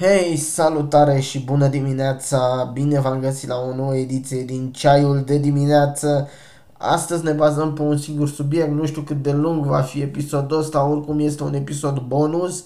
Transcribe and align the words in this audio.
Hei, 0.00 0.36
salutare 0.36 1.20
și 1.20 1.44
bună 1.44 1.66
dimineața! 1.66 2.70
Bine 2.72 3.00
v-am 3.00 3.20
găsit 3.20 3.48
la 3.48 3.56
o 3.56 3.74
nouă 3.74 3.96
ediție 3.96 4.42
din 4.42 4.72
Ceaiul 4.72 5.22
de 5.26 5.38
dimineață. 5.38 6.28
Astăzi 6.76 7.24
ne 7.24 7.32
bazăm 7.32 7.72
pe 7.72 7.82
un 7.82 7.96
singur 7.96 8.28
subiect, 8.28 8.70
nu 8.70 8.86
știu 8.86 9.02
cât 9.02 9.22
de 9.22 9.32
lung 9.32 9.64
va 9.64 9.80
fi 9.80 10.00
episodul 10.00 10.58
ăsta, 10.58 10.84
oricum 10.84 11.18
este 11.18 11.42
un 11.42 11.54
episod 11.54 11.98
bonus, 11.98 12.64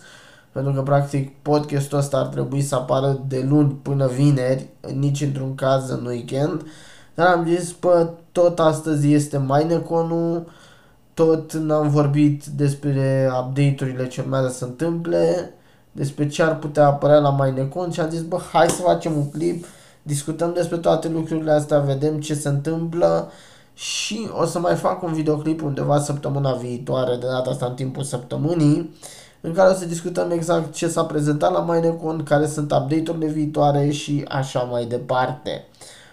pentru 0.52 0.72
că 0.72 0.82
practic 0.82 1.42
podcastul 1.42 1.98
ăsta 1.98 2.16
ar 2.16 2.26
trebui 2.26 2.60
să 2.60 2.74
apară 2.74 3.20
de 3.28 3.46
luni 3.48 3.78
până 3.82 4.06
vineri, 4.06 4.66
nici 4.98 5.20
într-un 5.20 5.54
caz 5.54 5.90
în 5.90 6.06
weekend. 6.06 6.66
Dar 7.14 7.26
am 7.26 7.46
zis, 7.46 7.72
pă, 7.72 8.10
tot 8.32 8.58
astăzi 8.58 9.12
este 9.12 9.36
Maineconul, 9.36 10.46
tot 11.14 11.52
n-am 11.52 11.88
vorbit 11.88 12.44
despre 12.44 13.30
update-urile 13.40 14.06
ce 14.06 14.20
urmează 14.20 14.48
să 14.48 14.56
se 14.56 14.64
întâmple, 14.64 15.54
despre 15.96 16.28
ce 16.28 16.42
ar 16.42 16.58
putea 16.58 16.86
apărea 16.86 17.18
la 17.18 17.30
Mainecon 17.30 17.90
și 17.90 18.00
am 18.00 18.10
zis, 18.10 18.22
bă, 18.22 18.38
hai 18.52 18.68
să 18.68 18.82
facem 18.82 19.16
un 19.16 19.30
clip, 19.30 19.66
discutăm 20.02 20.52
despre 20.52 20.76
toate 20.76 21.08
lucrurile 21.08 21.50
astea, 21.50 21.78
vedem 21.78 22.20
ce 22.20 22.34
se 22.34 22.48
întâmplă 22.48 23.30
și 23.74 24.28
o 24.40 24.44
să 24.44 24.58
mai 24.58 24.74
fac 24.74 25.02
un 25.02 25.12
videoclip 25.12 25.62
undeva 25.62 26.00
săptămâna 26.00 26.52
viitoare, 26.52 27.16
de 27.16 27.26
data 27.26 27.50
asta 27.50 27.66
în 27.66 27.74
timpul 27.74 28.02
săptămânii, 28.02 28.94
în 29.40 29.52
care 29.52 29.70
o 29.70 29.74
să 29.74 29.86
discutăm 29.86 30.30
exact 30.30 30.72
ce 30.72 30.88
s-a 30.88 31.04
prezentat 31.04 31.52
la 31.52 31.58
Mainecon, 31.58 32.22
care 32.22 32.46
sunt 32.46 32.72
update-urile 32.72 33.26
viitoare 33.26 33.90
și 33.90 34.24
așa 34.28 34.60
mai 34.60 34.84
departe. 34.84 35.64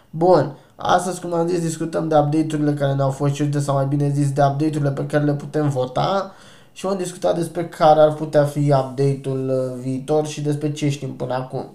Bun, 0.10 0.56
astăzi, 0.76 1.22
cum 1.22 1.34
am 1.34 1.48
zis, 1.48 1.62
discutăm 1.62 2.08
de 2.08 2.16
update-urile 2.16 2.74
care 2.74 2.94
ne-au 2.94 3.10
fost 3.10 3.34
cerute, 3.34 3.60
sau 3.60 3.76
mai 3.76 3.86
bine 3.86 4.10
zis, 4.10 4.32
de 4.32 4.42
update-urile 4.42 4.92
pe 4.92 5.06
care 5.06 5.24
le 5.24 5.34
putem 5.34 5.70
vota 5.70 6.32
și 6.72 6.86
vom 6.86 6.98
discuta 6.98 7.34
despre 7.34 7.68
care 7.68 8.00
ar 8.00 8.14
putea 8.14 8.44
fi 8.44 8.60
update-ul 8.60 9.50
uh, 9.50 9.82
viitor 9.82 10.28
și 10.28 10.42
despre 10.42 10.72
ce 10.72 10.90
știm 10.90 11.16
până 11.16 11.34
acum. 11.34 11.66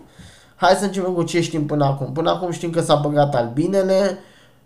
Hai 0.57 0.75
să 0.75 0.85
începem 0.85 1.13
cu 1.13 1.23
ce 1.23 1.41
știm 1.41 1.67
până 1.67 1.85
acum. 1.85 2.13
Până 2.13 2.31
acum 2.31 2.51
știm 2.51 2.71
că 2.71 2.81
s-a 2.81 2.95
băgat 2.95 3.35
albinele 3.35 4.19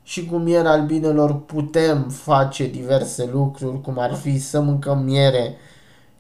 și 0.02 0.26
cu 0.26 0.36
mierea 0.36 0.70
albinelor 0.70 1.40
putem 1.40 2.08
face 2.08 2.66
diverse 2.66 3.28
lucruri, 3.32 3.80
cum 3.80 3.98
ar 3.98 4.14
fi 4.14 4.38
să 4.38 4.60
mâncăm 4.60 5.02
miere 5.02 5.56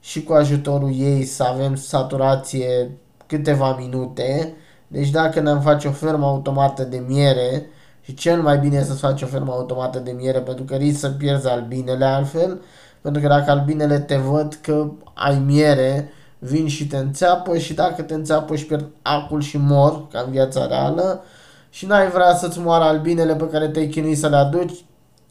și 0.00 0.22
cu 0.22 0.32
ajutorul 0.32 0.92
ei 0.94 1.24
să 1.24 1.42
avem 1.42 1.74
saturație 1.74 2.90
câteva 3.26 3.76
minute. 3.76 4.54
Deci 4.86 5.10
dacă 5.10 5.40
ne-am 5.40 5.60
face 5.60 5.88
o 5.88 5.92
fermă 5.92 6.26
automată 6.26 6.82
de 6.82 7.04
miere, 7.06 7.66
și 8.00 8.14
cel 8.14 8.42
mai 8.42 8.58
bine 8.58 8.76
e 8.76 8.82
să 8.82 8.92
faci 8.92 9.22
o 9.22 9.26
fermă 9.26 9.52
automată 9.52 9.98
de 9.98 10.10
miere 10.10 10.38
pentru 10.40 10.64
că 10.64 10.74
risc 10.74 10.98
să 10.98 11.10
pierzi 11.10 11.48
albinele 11.48 12.04
altfel, 12.04 12.60
pentru 13.00 13.22
că 13.22 13.28
dacă 13.28 13.50
albinele 13.50 13.98
te 13.98 14.16
văd 14.16 14.58
că 14.62 14.86
ai 15.14 15.38
miere, 15.38 16.12
vin 16.38 16.68
și 16.68 16.86
te 16.86 16.96
înțeapă 16.96 17.58
și 17.58 17.74
dacă 17.74 18.02
te 18.02 18.14
înțeapă 18.14 18.56
și 18.56 18.66
pierd 18.66 18.86
acul 19.02 19.40
și 19.40 19.56
mor, 19.56 20.08
ca 20.08 20.22
în 20.26 20.30
viața 20.30 20.66
reală, 20.66 21.22
și 21.70 21.86
n-ai 21.86 22.08
vrea 22.08 22.34
să-ți 22.34 22.58
moară 22.58 22.84
albinele 22.84 23.34
pe 23.34 23.48
care 23.48 23.68
te-ai 23.68 23.86
chinuit 23.86 24.18
să 24.18 24.28
le 24.28 24.36
aduci, 24.36 24.84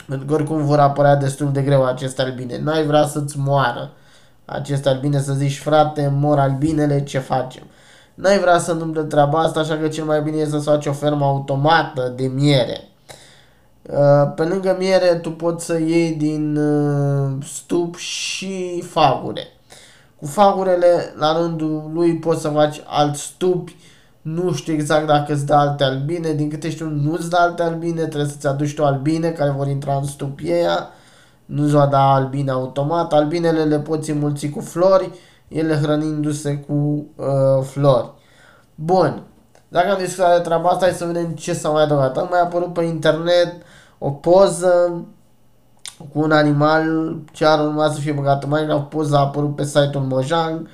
pentru 0.07 0.25
că 0.25 0.33
oricum 0.33 0.63
vor 0.63 0.79
apărea 0.79 1.15
destul 1.15 1.51
de 1.51 1.61
greu 1.61 1.85
aceste 1.85 2.21
albine. 2.21 2.59
N-ai 2.59 2.83
vrea 2.83 3.05
să-ți 3.05 3.37
moară 3.37 3.91
aceste 4.45 4.89
albine, 4.89 5.19
să 5.19 5.33
zici, 5.33 5.59
frate, 5.59 6.11
mor 6.15 6.39
albinele, 6.39 7.03
ce 7.03 7.19
facem? 7.19 7.63
N-ai 8.13 8.39
vrea 8.39 8.59
să 8.59 8.71
întâmple 8.71 9.03
treaba 9.03 9.39
asta, 9.39 9.59
așa 9.59 9.77
că 9.77 9.87
cel 9.87 10.03
mai 10.03 10.21
bine 10.21 10.37
e 10.37 10.45
să 10.45 10.57
faci 10.57 10.85
o 10.85 10.93
fermă 10.93 11.25
automată 11.25 12.13
de 12.15 12.27
miere. 12.27 12.81
Uh, 13.91 14.31
pe 14.35 14.43
lângă 14.43 14.75
miere, 14.79 15.15
tu 15.15 15.31
poți 15.31 15.65
să 15.65 15.79
iei 15.79 16.11
din 16.11 16.55
uh, 16.55 17.31
stup 17.43 17.95
și 17.95 18.81
fagure. 18.81 19.47
Cu 20.19 20.25
fagurele, 20.25 21.13
la 21.17 21.37
rândul 21.37 21.89
lui, 21.93 22.15
poți 22.15 22.41
să 22.41 22.49
faci 22.49 22.81
alt 22.85 23.15
stupi. 23.15 23.75
Nu 24.21 24.53
știu 24.53 24.73
exact 24.73 25.07
dacă 25.07 25.33
îți 25.33 25.45
dă 25.45 25.53
alte 25.53 25.83
albine. 25.83 26.33
Din 26.33 26.49
câte 26.49 26.69
știu, 26.69 26.85
nu 26.85 27.11
îți 27.11 27.29
dă 27.29 27.37
alte 27.39 27.63
albine. 27.63 28.01
Trebuie 28.01 28.31
să-ți 28.31 28.47
aduci 28.47 28.73
tu 28.73 28.85
albine 28.85 29.29
care 29.29 29.49
vor 29.57 29.67
intra 29.67 29.95
în 29.95 30.03
stupii 30.03 30.51
aia. 30.51 30.89
Nu-ți 31.45 31.73
va 31.73 31.85
da 31.85 32.13
albine 32.13 32.51
automat. 32.51 33.13
Albinele 33.13 33.63
le 33.63 33.79
poți 33.79 34.11
înmulți 34.11 34.49
cu 34.49 34.59
flori, 34.59 35.11
ele 35.47 35.75
hrănindu-se 35.75 36.57
cu 36.57 37.05
uh, 37.15 37.63
flori. 37.63 38.11
Bun. 38.75 39.23
Dacă 39.67 39.91
am 39.91 39.97
discutat 39.97 40.37
de 40.37 40.43
treaba 40.43 40.69
asta, 40.69 40.85
hai 40.85 40.93
să 40.93 41.05
vedem 41.05 41.29
ce 41.29 41.53
s-a 41.53 41.69
mai 41.69 41.83
adăugat. 41.83 42.17
Am 42.17 42.27
mai 42.29 42.41
apărut 42.41 42.73
pe 42.73 42.83
internet 42.83 43.53
o 43.99 44.09
poză 44.11 45.05
cu 46.13 46.19
un 46.19 46.31
animal 46.31 47.15
ce 47.31 47.45
ar 47.45 47.59
urma 47.59 47.89
să 47.89 47.99
fie 47.99 48.11
băgat 48.11 48.43
în 48.43 48.49
Minecraft. 48.49 48.89
Poza 48.89 49.17
a 49.17 49.21
apărut 49.21 49.55
pe 49.55 49.63
site-ul 49.63 50.03
Mojang 50.03 50.67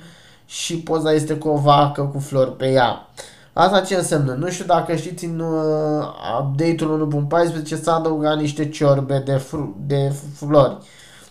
și 0.46 0.78
poza 0.78 1.12
este 1.12 1.34
cu 1.34 1.48
o 1.48 1.56
vacă 1.56 2.02
cu 2.02 2.18
flori 2.18 2.56
pe 2.56 2.70
ea. 2.70 3.08
Asta 3.52 3.80
ce 3.80 3.94
înseamnă? 3.94 4.32
Nu 4.32 4.48
știu 4.48 4.64
dacă 4.64 4.96
știți 4.96 5.24
în 5.24 5.38
uh, 5.38 6.06
update-ul 6.40 7.28
1.14 7.62 7.82
s-a 7.82 7.94
adăugat 7.94 8.36
niște 8.36 8.68
ciorbe 8.68 9.22
de, 9.24 9.36
fr- 9.36 9.86
de 9.86 10.12
flori. 10.34 10.76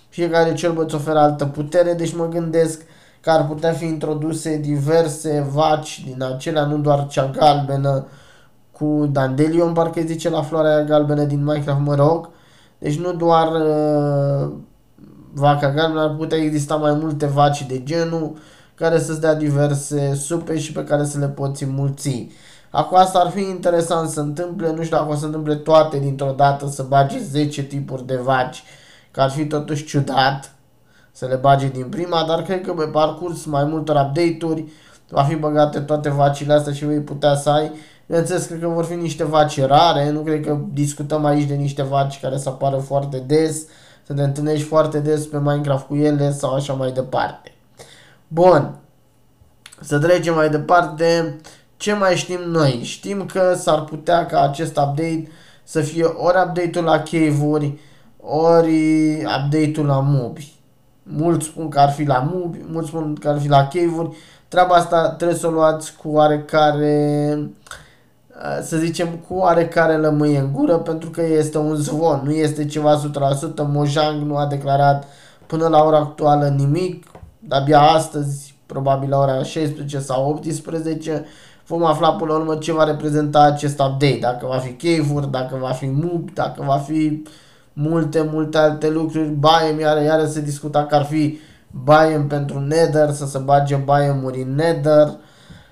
Fiecare 0.10 0.54
ciorbă 0.54 0.84
îți 0.84 0.96
oferă 0.96 1.20
altă 1.20 1.46
putere, 1.46 1.94
deci 1.94 2.16
mă 2.16 2.28
gândesc 2.28 2.82
că 3.22 3.30
ar 3.30 3.48
putea 3.48 3.72
fi 3.72 3.86
introduse 3.86 4.58
diverse 4.58 5.48
vaci 5.52 6.04
din 6.06 6.24
acelea, 6.24 6.66
nu 6.66 6.78
doar 6.78 7.08
cea 7.08 7.28
galbenă, 7.28 8.08
cu 8.78 9.09
Dandelion, 9.12 9.74
parcă 9.74 10.02
zice 10.06 10.30
la 10.30 10.41
floarea 10.41 10.84
galbenă 10.84 11.24
din 11.24 11.44
Minecraft, 11.44 11.81
mă 11.81 11.96
rog. 11.96 12.30
Deci 12.78 13.00
nu 13.00 13.13
doar 13.13 13.47
uh, 13.47 14.52
vaca 15.34 15.72
galbenă, 15.72 16.02
ar 16.02 16.16
putea 16.16 16.38
exista 16.38 16.75
mai 16.75 16.94
multe 16.94 17.25
vaci 17.25 17.66
de 17.66 17.84
genul 17.84 18.38
care 18.75 19.00
să-ți 19.00 19.22
dea 19.22 19.35
diverse 19.35 20.14
supe 20.16 20.58
și 20.58 20.72
pe 20.72 20.84
care 20.84 21.06
să 21.06 21.19
le 21.19 21.28
poți 21.28 21.64
înmulți. 21.64 22.28
Acum 22.69 22.97
asta 22.97 23.19
ar 23.19 23.30
fi 23.30 23.40
interesant 23.40 24.09
să 24.09 24.19
întâmple, 24.19 24.72
nu 24.72 24.84
știu 24.84 24.97
dacă 24.97 25.12
o 25.12 25.16
să 25.16 25.25
întâmple 25.25 25.56
toate 25.56 26.00
dintr-o 26.00 26.34
dată 26.38 26.68
să 26.68 26.84
bage 26.84 27.19
10 27.19 27.64
tipuri 27.64 28.06
de 28.06 28.16
vaci, 28.16 28.64
că 29.12 29.22
ar 29.22 29.30
fi 29.30 29.46
totuși 29.46 29.85
ciudat 29.85 30.56
să 31.12 31.25
le 31.25 31.35
bage 31.35 31.68
din 31.68 31.90
prima, 31.90 32.25
dar 32.28 32.41
cred 32.41 32.62
că 32.62 32.74
pe 32.74 32.85
parcurs 32.85 33.46
mai 33.46 33.64
multor 33.64 33.96
update-uri 33.96 34.66
va 35.09 35.24
fi 35.24 35.35
băgate 35.35 35.80
toate 35.80 36.09
vacile 36.09 36.53
astea 36.53 36.74
și 36.74 36.85
vei 36.85 37.00
putea 37.00 37.35
să 37.35 37.50
ai 37.50 37.72
Bineînțeles, 38.06 38.46
cred 38.46 38.60
că 38.60 38.68
vor 38.68 38.86
fi 38.86 38.94
niște 38.94 39.24
vaci 39.24 39.62
rare, 39.62 40.10
nu 40.10 40.20
cred 40.20 40.46
că 40.46 40.58
discutăm 40.74 41.26
aici 41.26 41.48
de 41.48 41.54
niște 41.54 41.84
vaci 41.84 42.20
care 42.20 42.38
să 42.38 42.50
apară 42.50 42.78
foarte 42.78 43.18
des, 43.18 43.66
să 44.04 44.14
te 44.14 44.22
întâlnești 44.22 44.66
foarte 44.66 45.00
des 45.00 45.26
pe 45.26 45.40
Minecraft 45.40 45.88
cu 45.88 45.96
ele 45.96 46.32
sau 46.32 46.54
așa 46.54 46.74
mai 46.74 46.92
departe. 46.92 47.54
Bun, 48.28 48.76
să 49.82 50.00
trecem 50.00 50.34
mai 50.34 50.50
departe. 50.50 51.36
Ce 51.78 51.94
mai 51.94 52.16
știm 52.16 52.40
noi? 52.40 52.80
Știm 52.84 53.26
că 53.26 53.54
s-ar 53.58 53.84
putea 53.84 54.26
ca 54.26 54.42
acest 54.42 54.78
update 54.78 55.28
să 55.64 55.82
fie 55.82 56.04
ori 56.04 56.38
update-ul 56.48 56.84
la 56.84 57.00
cave-uri, 57.00 57.80
ori 58.20 59.16
update-ul 59.16 59.86
la 59.86 60.00
mobi. 60.00 60.54
Mulți 61.04 61.46
spun 61.46 61.70
că 61.70 61.80
ar 61.80 61.92
fi 61.92 62.04
la 62.04 62.30
mobi, 62.34 62.58
mulți 62.72 62.88
spun 62.88 63.16
că 63.16 63.30
ar 63.30 63.40
fi 63.40 63.48
la 63.48 63.68
cave-uri. 63.68 64.16
Treaba 64.48 64.76
asta 64.76 65.10
trebuie 65.10 65.38
să 65.38 65.48
o 65.48 65.52
luați 65.52 65.96
cu 65.96 66.10
oarecare 66.10 67.34
uh, 67.38 67.46
Uh, 67.46 67.84
să 68.62 68.78
zicem, 68.78 69.07
cu 69.28 69.34
oarecare 69.34 69.97
lămâie 69.97 70.40
în 70.40 70.51
gură, 70.53 70.78
pentru 70.78 71.09
că 71.09 71.22
este 71.22 71.57
un 71.57 71.75
zvon, 71.75 72.22
nu 72.23 72.31
este 72.31 72.66
ceva 72.66 73.01
100%. 73.01 73.68
Mojang 73.68 74.22
nu 74.22 74.38
a 74.38 74.46
declarat 74.46 75.07
până 75.47 75.68
la 75.68 75.84
ora 75.84 75.97
actuală 75.97 76.47
nimic, 76.47 77.06
abia 77.50 77.81
astăzi, 77.81 78.56
probabil 78.66 79.09
la 79.09 79.18
ora 79.18 79.44
16 79.44 80.00
sau 80.00 80.29
18, 80.29 81.25
vom 81.68 81.84
afla 81.84 82.13
până 82.13 82.31
la 82.31 82.38
urmă 82.38 82.56
ce 82.56 82.73
va 82.73 82.84
reprezenta 82.84 83.41
acest 83.41 83.79
update, 83.79 84.18
dacă 84.22 84.46
va 84.46 84.57
fi 84.57 84.72
cave 84.73 85.28
dacă 85.31 85.57
va 85.62 85.72
fi 85.72 85.85
mub, 85.85 86.34
dacă 86.34 86.63
va 86.66 86.78
fi 86.78 87.23
multe, 87.73 88.29
multe 88.31 88.57
alte 88.57 88.90
lucruri, 88.90 89.29
Bayem, 89.29 89.79
iară, 89.79 90.02
iară 90.02 90.25
se 90.25 90.41
discuta 90.41 90.85
că 90.85 90.96
ar 90.96 91.03
fi 91.03 91.40
Bayem 91.84 92.28
pentru 92.28 92.59
Nether, 92.59 93.12
să 93.12 93.25
se 93.25 93.38
bage 93.38 93.75
Bayem-uri 93.75 94.41
în 94.41 94.56
Nether, 94.56 95.12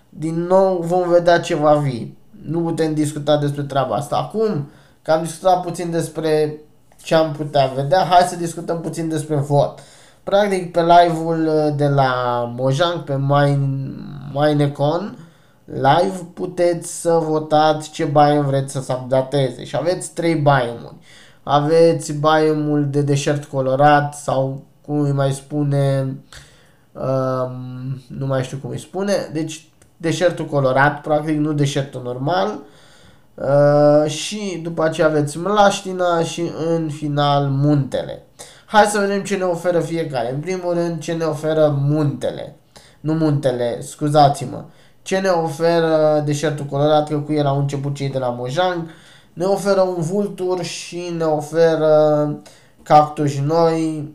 din 0.09 0.45
nou 0.47 0.81
vom 0.81 1.09
vedea 1.09 1.39
ce 1.39 1.55
va 1.55 1.81
fi 1.83 2.13
nu 2.45 2.61
putem 2.61 2.93
discuta 2.93 3.37
despre 3.37 3.63
treaba 3.63 3.95
asta. 3.95 4.15
Acum 4.15 4.69
că 5.01 5.11
am 5.11 5.23
discutat 5.23 5.63
puțin 5.63 5.91
despre 5.91 6.57
ce 7.03 7.15
am 7.15 7.31
putea 7.31 7.71
vedea, 7.75 7.99
hai 7.99 8.21
să 8.21 8.35
discutăm 8.35 8.81
puțin 8.81 9.09
despre 9.09 9.35
vot. 9.35 9.79
Practic 10.23 10.71
pe 10.71 10.81
live-ul 10.81 11.47
uh, 11.47 11.75
de 11.75 11.87
la 11.87 12.43
Mojang, 12.55 13.03
pe 13.03 13.19
Minecon, 14.33 15.17
live 15.65 16.27
puteți 16.33 17.01
să 17.01 17.11
votați 17.11 17.91
ce 17.91 18.05
biome 18.05 18.39
vreți 18.39 18.71
să 18.71 18.81
se 18.81 18.93
updateze 18.93 19.63
și 19.63 19.75
aveți 19.75 20.13
trei 20.13 20.35
biome-uri. 20.35 20.95
Aveți 21.43 22.13
biome 22.13 22.81
de 22.81 23.01
deșert 23.01 23.45
colorat 23.45 24.13
sau 24.15 24.63
cum 24.85 24.99
îi 24.99 25.11
mai 25.11 25.31
spune, 25.31 26.15
um, 26.91 28.01
nu 28.07 28.25
mai 28.25 28.43
știu 28.43 28.57
cum 28.57 28.69
îi 28.69 28.79
spune, 28.79 29.13
deci 29.33 29.67
deșertul 29.97 30.45
colorat, 30.45 31.01
practic 31.01 31.37
nu 31.37 31.53
deșertul 31.53 32.01
normal. 32.03 32.59
Uh, 33.35 34.09
și 34.09 34.59
după 34.63 34.83
aceea 34.83 35.07
aveți 35.07 35.37
mlaștina 35.37 36.23
și 36.23 36.51
în 36.67 36.89
final 36.89 37.47
muntele. 37.47 38.23
Hai 38.65 38.85
să 38.85 38.99
vedem 38.99 39.23
ce 39.23 39.35
ne 39.35 39.43
oferă 39.43 39.79
fiecare. 39.79 40.31
În 40.33 40.39
primul 40.39 40.73
rând 40.73 40.99
ce 40.99 41.13
ne 41.13 41.23
oferă 41.23 41.77
muntele. 41.79 42.55
Nu 42.99 43.13
muntele, 43.13 43.81
scuzați-mă. 43.81 44.63
Ce 45.01 45.17
ne 45.17 45.29
oferă 45.29 46.21
deșertul 46.25 46.65
colorat, 46.65 47.09
că 47.09 47.17
cu 47.17 47.33
el 47.33 47.45
au 47.45 47.59
început 47.59 47.95
cei 47.95 48.09
de 48.09 48.17
la 48.17 48.29
Mojang, 48.29 48.89
ne 49.33 49.45
oferă 49.45 49.81
un 49.81 50.01
vultur 50.01 50.63
și 50.63 51.13
ne 51.17 51.23
oferă 51.23 52.27
cactuși 52.83 53.41
noi, 53.41 54.09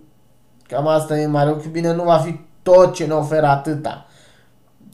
cam 0.68 0.86
asta 0.86 1.18
e 1.18 1.26
mare 1.26 1.48
lucru. 1.48 1.68
Bine, 1.68 1.92
nu 1.92 2.02
va 2.02 2.16
fi 2.16 2.40
tot 2.62 2.94
ce 2.94 3.04
ne 3.04 3.12
oferă 3.12 3.46
atâta. 3.46 4.06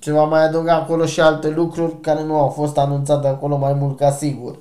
Se 0.04 0.12
va 0.12 0.24
mai 0.24 0.44
adăuga 0.44 0.74
acolo 0.74 1.06
și 1.06 1.20
alte 1.20 1.48
lucruri 1.48 2.00
care 2.00 2.24
nu 2.24 2.38
au 2.38 2.48
fost 2.48 2.78
anunțate 2.78 3.26
acolo 3.26 3.56
mai 3.56 3.72
mult 3.72 3.98
ca 3.98 4.10
sigur. 4.10 4.58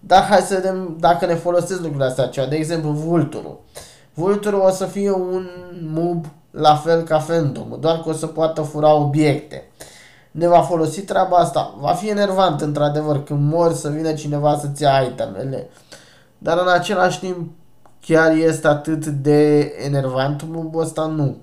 Dar 0.00 0.22
hai 0.22 0.40
să 0.40 0.54
vedem 0.54 0.96
dacă 1.00 1.26
ne 1.26 1.34
folosesc 1.34 1.80
lucrurile 1.80 2.04
astea 2.04 2.26
ceva. 2.26 2.46
De 2.46 2.56
exemplu, 2.56 2.90
vulturul. 2.90 3.60
Vulturul 4.14 4.60
o 4.60 4.70
să 4.70 4.84
fie 4.84 5.10
un 5.10 5.46
mub 5.92 6.26
la 6.50 6.74
fel 6.74 7.02
ca 7.02 7.16
Phantom, 7.16 7.76
doar 7.80 8.00
că 8.00 8.08
o 8.08 8.12
să 8.12 8.26
poată 8.26 8.62
fura 8.62 8.94
obiecte. 8.94 9.70
Ne 10.30 10.48
va 10.48 10.60
folosi 10.60 11.00
treaba 11.00 11.36
asta. 11.36 11.74
Va 11.80 11.92
fi 11.92 12.08
enervant, 12.08 12.60
într-adevăr, 12.60 13.24
când 13.24 13.52
mori 13.52 13.74
să 13.74 13.88
vină 13.88 14.12
cineva 14.12 14.58
să-ți 14.58 14.82
ia 14.82 15.00
itemele. 15.00 15.68
Dar 16.38 16.58
în 16.58 16.68
același 16.68 17.20
timp, 17.20 17.50
chiar 18.00 18.32
este 18.32 18.66
atât 18.66 19.06
de 19.06 19.72
enervant 19.84 20.42
mubul 20.48 20.82
ăsta? 20.82 21.06
Nu. 21.06 21.36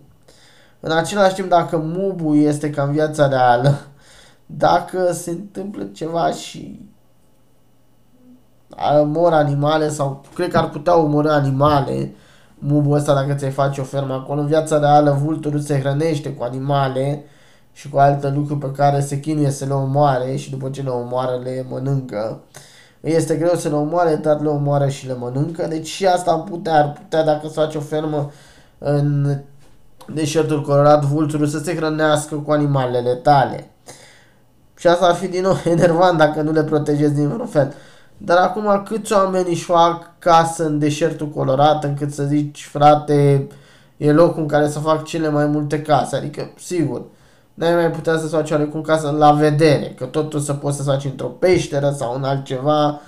În 0.86 0.92
același 0.92 1.34
timp, 1.34 1.50
dacă 1.50 1.78
mubul 1.78 2.38
este 2.38 2.70
ca 2.70 2.84
în 2.84 2.92
viața 2.92 3.28
reală, 3.28 3.80
dacă 4.46 5.12
se 5.12 5.30
întâmplă 5.30 5.84
ceva 5.84 6.32
și 6.32 6.90
mor 9.06 9.34
animale 9.34 9.90
sau 9.90 10.24
cred 10.36 10.52
că 10.52 10.58
ar 10.58 10.70
putea 10.70 10.98
omorâ 10.98 11.32
animale, 11.32 12.14
mubul 12.60 12.96
ăsta 12.96 13.14
dacă 13.14 13.34
ți-ai 13.34 13.52
face 13.52 13.82
o 13.82 13.84
fermă 13.84 14.14
acolo. 14.14 14.40
În 14.40 14.48
viața 14.48 14.80
reală, 14.80 15.12
vulturul 15.24 15.60
se 15.60 15.80
hrănește 15.80 16.34
cu 16.34 16.44
animale 16.44 17.24
și 17.72 17.90
cu 17.90 17.98
alte 17.98 18.30
lucruri 18.30 18.60
pe 18.60 18.72
care 18.72 19.00
se 19.00 19.20
chinuie 19.20 19.50
să 19.50 19.66
le 19.66 19.74
omoare 19.74 20.36
și 20.36 20.50
după 20.50 20.70
ce 20.70 20.82
le 20.82 20.90
omoară 20.90 21.40
le 21.44 21.66
mănâncă. 21.70 22.42
Este 23.02 23.36
greu 23.36 23.56
să 23.56 23.70
le 23.70 23.76
omoare, 23.76 24.16
dar 24.16 24.42
le 24.42 24.48
omoară 24.48 24.88
și 24.88 25.08
le 25.08 25.14
mănâncă. 25.14 25.68
Deci 25.68 25.88
și 25.88 26.06
asta 26.06 26.32
am 26.32 26.44
putea, 26.44 26.74
ar 26.74 26.92
putea 26.92 27.24
dacă 27.24 27.48
să 27.48 27.60
faci 27.60 27.76
o 27.76 27.80
fermă 27.80 28.32
în 28.78 29.38
deșertul 30.14 30.62
colorat, 30.62 31.04
vulturul 31.04 31.48
să 31.48 31.60
se 31.60 31.76
hrănească 31.76 32.36
cu 32.36 32.52
animalele 32.52 33.14
tale. 33.14 33.70
Și 34.78 34.88
asta 34.88 35.06
ar 35.06 35.14
fi 35.14 35.28
din 35.28 35.42
nou 35.42 35.58
enervant 35.76 36.18
dacă 36.18 36.42
nu 36.42 36.52
le 36.52 36.64
protejezi 36.64 37.14
din 37.14 37.28
vreun 37.28 37.48
fel. 37.48 37.74
Dar 38.18 38.38
acum 38.38 38.84
câți 38.86 39.14
oameni 39.14 39.50
își 39.50 39.64
fac 39.64 40.20
casă 40.20 40.66
în 40.66 40.80
deșertul 40.80 41.30
colorat 41.30 41.84
încât 41.84 42.12
să 42.12 42.24
zici, 42.24 42.68
frate, 42.72 43.48
e 43.98 44.12
locul 44.12 44.42
în 44.42 44.48
care 44.48 44.70
să 44.70 44.80
fac 44.80 45.04
cele 45.04 45.30
mai 45.30 45.46
multe 45.46 45.82
case. 45.82 46.16
Adică, 46.16 46.52
sigur, 46.58 47.02
n-ai 47.54 47.76
mai 47.76 47.92
putea 47.92 48.18
să 48.18 48.28
faci 48.28 48.52
oarecum 48.52 48.82
casă 48.82 49.16
la 49.18 49.32
vedere, 49.32 49.94
că 49.98 50.06
totul 50.06 50.40
să 50.40 50.54
poți 50.54 50.78
să 50.78 50.84
faci 50.84 51.06
într-o 51.06 51.28
peșteră 51.28 51.94
sau 51.98 52.16
în 52.16 52.24
altceva, 52.24 53.00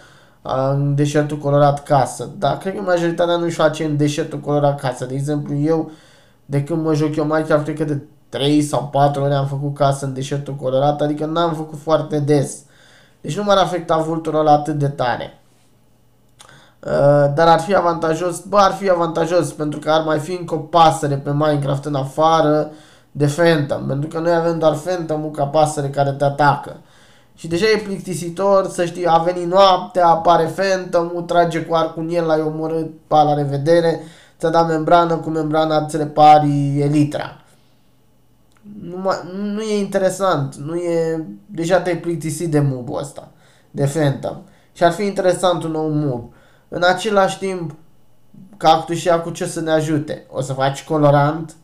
în 0.74 0.96
deșertul 0.96 1.38
colorat 1.38 1.84
casă. 1.84 2.30
Dar 2.38 2.58
cred 2.58 2.76
că 2.76 2.82
majoritatea 2.82 3.36
nu 3.36 3.44
își 3.44 3.56
face 3.56 3.84
în 3.84 3.98
deșertul 3.98 4.40
colorat 4.40 4.80
casă. 4.80 5.06
De 5.06 5.14
exemplu, 5.14 5.56
eu, 5.56 5.92
de 6.46 6.64
când 6.64 6.84
mă 6.84 6.94
joc 6.94 7.16
eu 7.16 7.24
Minecraft, 7.24 7.64
cred 7.64 7.78
că 7.78 7.84
de 7.84 8.02
3 8.30 8.62
sau 8.62 8.90
4 8.92 9.22
ori 9.22 9.34
am 9.34 9.48
făcut 9.48 9.76
casă 9.76 10.06
în 10.06 10.14
deșertul 10.14 10.56
colorat, 10.56 11.02
adică 11.02 11.26
n-am 11.26 11.54
făcut 11.54 11.80
foarte 11.80 12.20
des. 12.20 12.58
Deci 13.22 13.38
nu 13.38 13.44
m-ar 13.44 13.58
afecta 13.58 13.98
vulturul 13.98 14.40
ăla 14.40 14.52
atât 14.52 14.78
de 14.78 14.88
tare. 14.88 15.40
Uh, 16.86 16.92
dar 17.36 17.48
ar 17.48 17.60
fi 17.60 17.76
avantajos, 17.76 18.40
bă, 18.40 18.58
ar 18.58 18.72
fi 18.72 18.90
avantajos 18.90 19.52
pentru 19.52 19.80
că 19.80 19.92
ar 19.92 20.04
mai 20.04 20.20
fi 20.20 20.32
încă 20.32 20.54
o 20.54 20.58
pasăre 20.58 21.16
pe 21.16 21.32
Minecraft 21.34 21.86
în 21.86 21.96
afară 21.96 22.72
de 23.12 23.26
Phantom, 23.26 23.88
pentru 23.88 24.10
că 24.10 24.20
noi 24.20 24.34
avem 24.34 24.60
doar 24.60 24.74
Phantom 24.74 25.32
ca 25.32 25.46
pasăre 25.46 25.90
care 25.90 26.12
te 26.12 26.24
atacă. 26.24 26.76
Și 27.36 27.48
deja 27.48 27.66
e 27.66 27.82
plictisitor 27.84 28.68
să 28.68 28.86
știi, 28.86 29.08
a 29.08 29.18
venit 29.18 29.46
noaptea, 29.46 30.08
apare 30.08 30.52
Phantom, 30.56 31.26
trage 31.26 31.62
cu 31.62 31.76
arcul 31.76 32.04
în 32.04 32.10
el, 32.10 32.26
l-ai 32.26 32.42
omorât, 32.42 32.92
pa, 33.08 33.24
la 33.24 33.34
revedere, 33.34 34.02
ți-a 34.40 34.50
dat 34.50 34.68
membrană, 34.68 35.18
cu 35.18 35.30
membrana 35.30 35.86
ți 35.86 35.98
repari 35.98 36.80
elitra 36.80 37.46
nu, 38.82 38.98
mai, 38.98 39.16
nu 39.34 39.62
e 39.62 39.80
interesant, 39.80 40.56
nu 40.56 40.76
e, 40.76 41.26
deja 41.46 41.82
te-ai 41.82 41.98
plictisit 41.98 42.52
de 42.52 42.60
mub 42.60 42.94
ăsta, 42.94 43.32
de 43.72 43.86
Phantom. 43.86 44.38
Și 44.74 44.84
ar 44.84 44.92
fi 44.92 45.04
interesant 45.04 45.64
un 45.64 45.72
nou 45.72 45.90
mub. 45.90 46.34
În 46.68 46.84
același 46.84 47.38
timp, 47.38 47.76
cactușii 48.58 49.22
cu 49.22 49.30
ce 49.30 49.46
să 49.46 49.62
ne 49.62 49.72
ajute? 49.72 50.26
O 50.32 50.42
să 50.42 50.54
faci 50.54 50.84
colorant? 50.84 51.56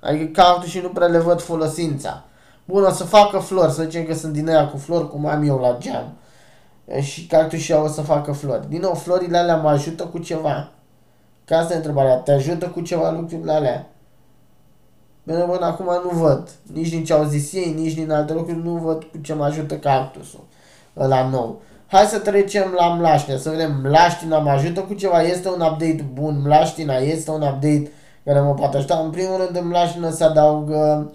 Adică 0.00 0.42
cactușii 0.42 0.80
nu 0.80 0.88
prea 0.88 1.06
le 1.06 1.18
văd 1.18 1.40
folosința. 1.40 2.24
Bun, 2.64 2.84
o 2.84 2.90
să 2.90 3.04
facă 3.04 3.38
flori, 3.38 3.72
să 3.72 3.82
zicem 3.82 4.04
că 4.04 4.14
sunt 4.14 4.32
din 4.32 4.48
aia 4.48 4.68
cu 4.68 4.76
flori, 4.76 5.10
cum 5.10 5.26
am 5.26 5.42
eu 5.42 5.58
la 5.58 5.76
geam. 5.78 6.12
Și 7.00 7.26
cactușii 7.26 7.74
o 7.74 7.88
să 7.88 8.00
facă 8.00 8.32
flori. 8.32 8.68
Din 8.68 8.80
nou, 8.80 8.94
florile 8.94 9.38
alea 9.38 9.56
mă 9.56 9.68
ajută 9.68 10.04
cu 10.04 10.18
ceva? 10.18 10.70
Ca 11.46 11.58
asta 11.58 11.72
e 11.72 11.76
întrebarea. 11.76 12.14
Te 12.14 12.32
ajută 12.32 12.66
cu 12.66 12.80
ceva 12.80 13.10
lucrurile 13.10 13.52
alea? 13.52 13.86
Bine, 15.22 15.38
până 15.38 15.64
acum 15.64 15.86
nu 15.86 16.18
văd. 16.18 16.50
Nici 16.72 16.88
din 16.88 17.04
ce 17.04 17.12
au 17.12 17.24
zis 17.24 17.52
ei, 17.52 17.72
nici 17.72 17.94
din 17.94 18.10
alte 18.10 18.32
lucruri, 18.32 18.62
nu 18.62 18.72
văd 18.74 19.04
cu 19.04 19.18
ce 19.18 19.34
mă 19.34 19.44
ajută 19.44 19.74
cactusul 19.74 20.44
la 20.92 21.28
nou. 21.28 21.60
Hai 21.86 22.04
să 22.04 22.18
trecem 22.18 22.74
la 22.76 22.86
Mlaștina, 22.86 23.36
să 23.36 23.50
vedem, 23.50 23.80
Mlaștina 23.82 24.38
mă 24.38 24.50
ajută 24.50 24.80
cu 24.80 24.94
ceva, 24.94 25.22
este 25.22 25.48
un 25.48 25.60
update 25.60 26.04
bun, 26.12 26.40
Mlaștina 26.44 26.96
este 26.96 27.30
un 27.30 27.42
update 27.42 27.90
care 28.24 28.40
mă 28.40 28.54
poate 28.54 28.76
ajuta. 28.76 29.00
În 29.04 29.10
primul 29.10 29.36
rând, 29.36 29.56
în 29.56 29.68
Mlaștina 29.68 30.10
se 30.10 30.24
adaugă 30.24 31.12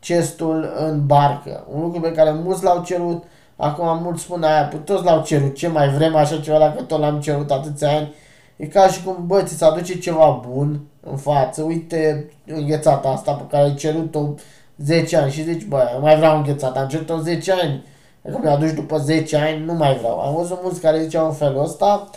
chestul 0.00 0.72
în 0.78 1.06
barcă, 1.06 1.66
un 1.72 1.80
lucru 1.80 2.00
pe 2.00 2.12
care 2.12 2.32
mulți 2.32 2.64
l-au 2.64 2.82
cerut, 2.82 3.24
acum 3.56 4.02
mulți 4.02 4.22
spun 4.22 4.42
aia, 4.42 4.64
păi 4.64 4.78
toți 4.78 5.04
l-au 5.04 5.22
cerut, 5.22 5.54
ce 5.54 5.68
mai 5.68 5.88
vrem 5.88 6.16
așa 6.16 6.40
ceva 6.40 6.58
dacă 6.58 6.82
tot 6.82 7.00
l-am 7.00 7.20
cerut 7.20 7.50
atâția 7.50 7.96
ani, 7.96 8.14
E 8.56 8.66
ca 8.66 8.88
și 8.88 9.02
cum, 9.02 9.26
bă, 9.26 9.42
ți 9.42 9.56
se 9.56 9.64
aduce 9.64 9.98
ceva 9.98 10.42
bun 10.48 10.80
în 11.00 11.16
față, 11.16 11.62
uite 11.62 12.30
înghețata 12.46 13.08
asta 13.08 13.32
pe 13.32 13.44
care 13.50 13.64
ai 13.64 13.74
cerut-o 13.74 14.34
10 14.76 15.16
ani 15.16 15.30
și 15.30 15.42
zici, 15.42 15.64
bă, 15.64 15.98
mai 16.00 16.16
vreau 16.16 16.36
înghețata, 16.36 16.80
am 16.80 16.88
cerut-o 16.88 17.18
10 17.18 17.52
ani, 17.52 17.84
dacă 18.22 18.38
mi-o 18.42 18.50
aduci 18.50 18.72
după 18.72 18.98
10 18.98 19.36
ani, 19.36 19.64
nu 19.64 19.72
mai 19.72 19.96
vreau. 19.96 20.20
Am 20.20 20.34
văzut 20.34 20.58
mulți 20.62 20.80
care 20.80 21.02
ziceau 21.02 21.26
în 21.26 21.32
felul 21.32 21.62
ăsta. 21.62 22.10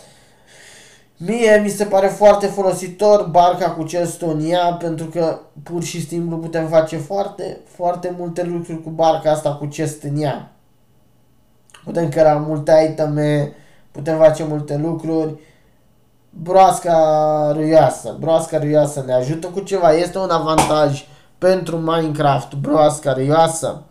Mie 1.16 1.60
mi 1.62 1.68
se 1.68 1.84
pare 1.84 2.06
foarte 2.06 2.46
folositor 2.46 3.28
barca 3.30 3.70
cu 3.70 3.82
chestul 3.82 4.30
în 4.30 4.50
ea, 4.50 4.72
pentru 4.72 5.06
că 5.06 5.38
pur 5.62 5.82
și 5.82 6.06
simplu 6.06 6.36
putem 6.36 6.68
face 6.68 6.96
foarte, 6.96 7.58
foarte 7.64 8.14
multe 8.18 8.42
lucruri 8.42 8.82
cu 8.82 8.90
barca 8.90 9.30
asta 9.30 9.54
cu 9.54 9.66
chest 9.66 10.02
în 10.02 10.22
ea. 10.22 10.52
Putem 11.84 12.08
căra 12.08 12.34
multe 12.34 12.88
iteme, 12.90 13.52
putem 13.90 14.18
face 14.18 14.44
multe 14.44 14.76
lucruri 14.76 15.34
broasca 16.30 17.50
ruioasă. 17.52 18.16
Broasca 18.20 18.58
ruioasă 18.58 19.02
ne 19.06 19.12
ajută 19.12 19.46
cu 19.46 19.60
ceva. 19.60 19.92
Este 19.92 20.18
un 20.18 20.30
avantaj 20.30 21.06
pentru 21.38 21.76
Minecraft, 21.76 22.54
broasca 22.54 23.12
ruioasă. 23.12 23.82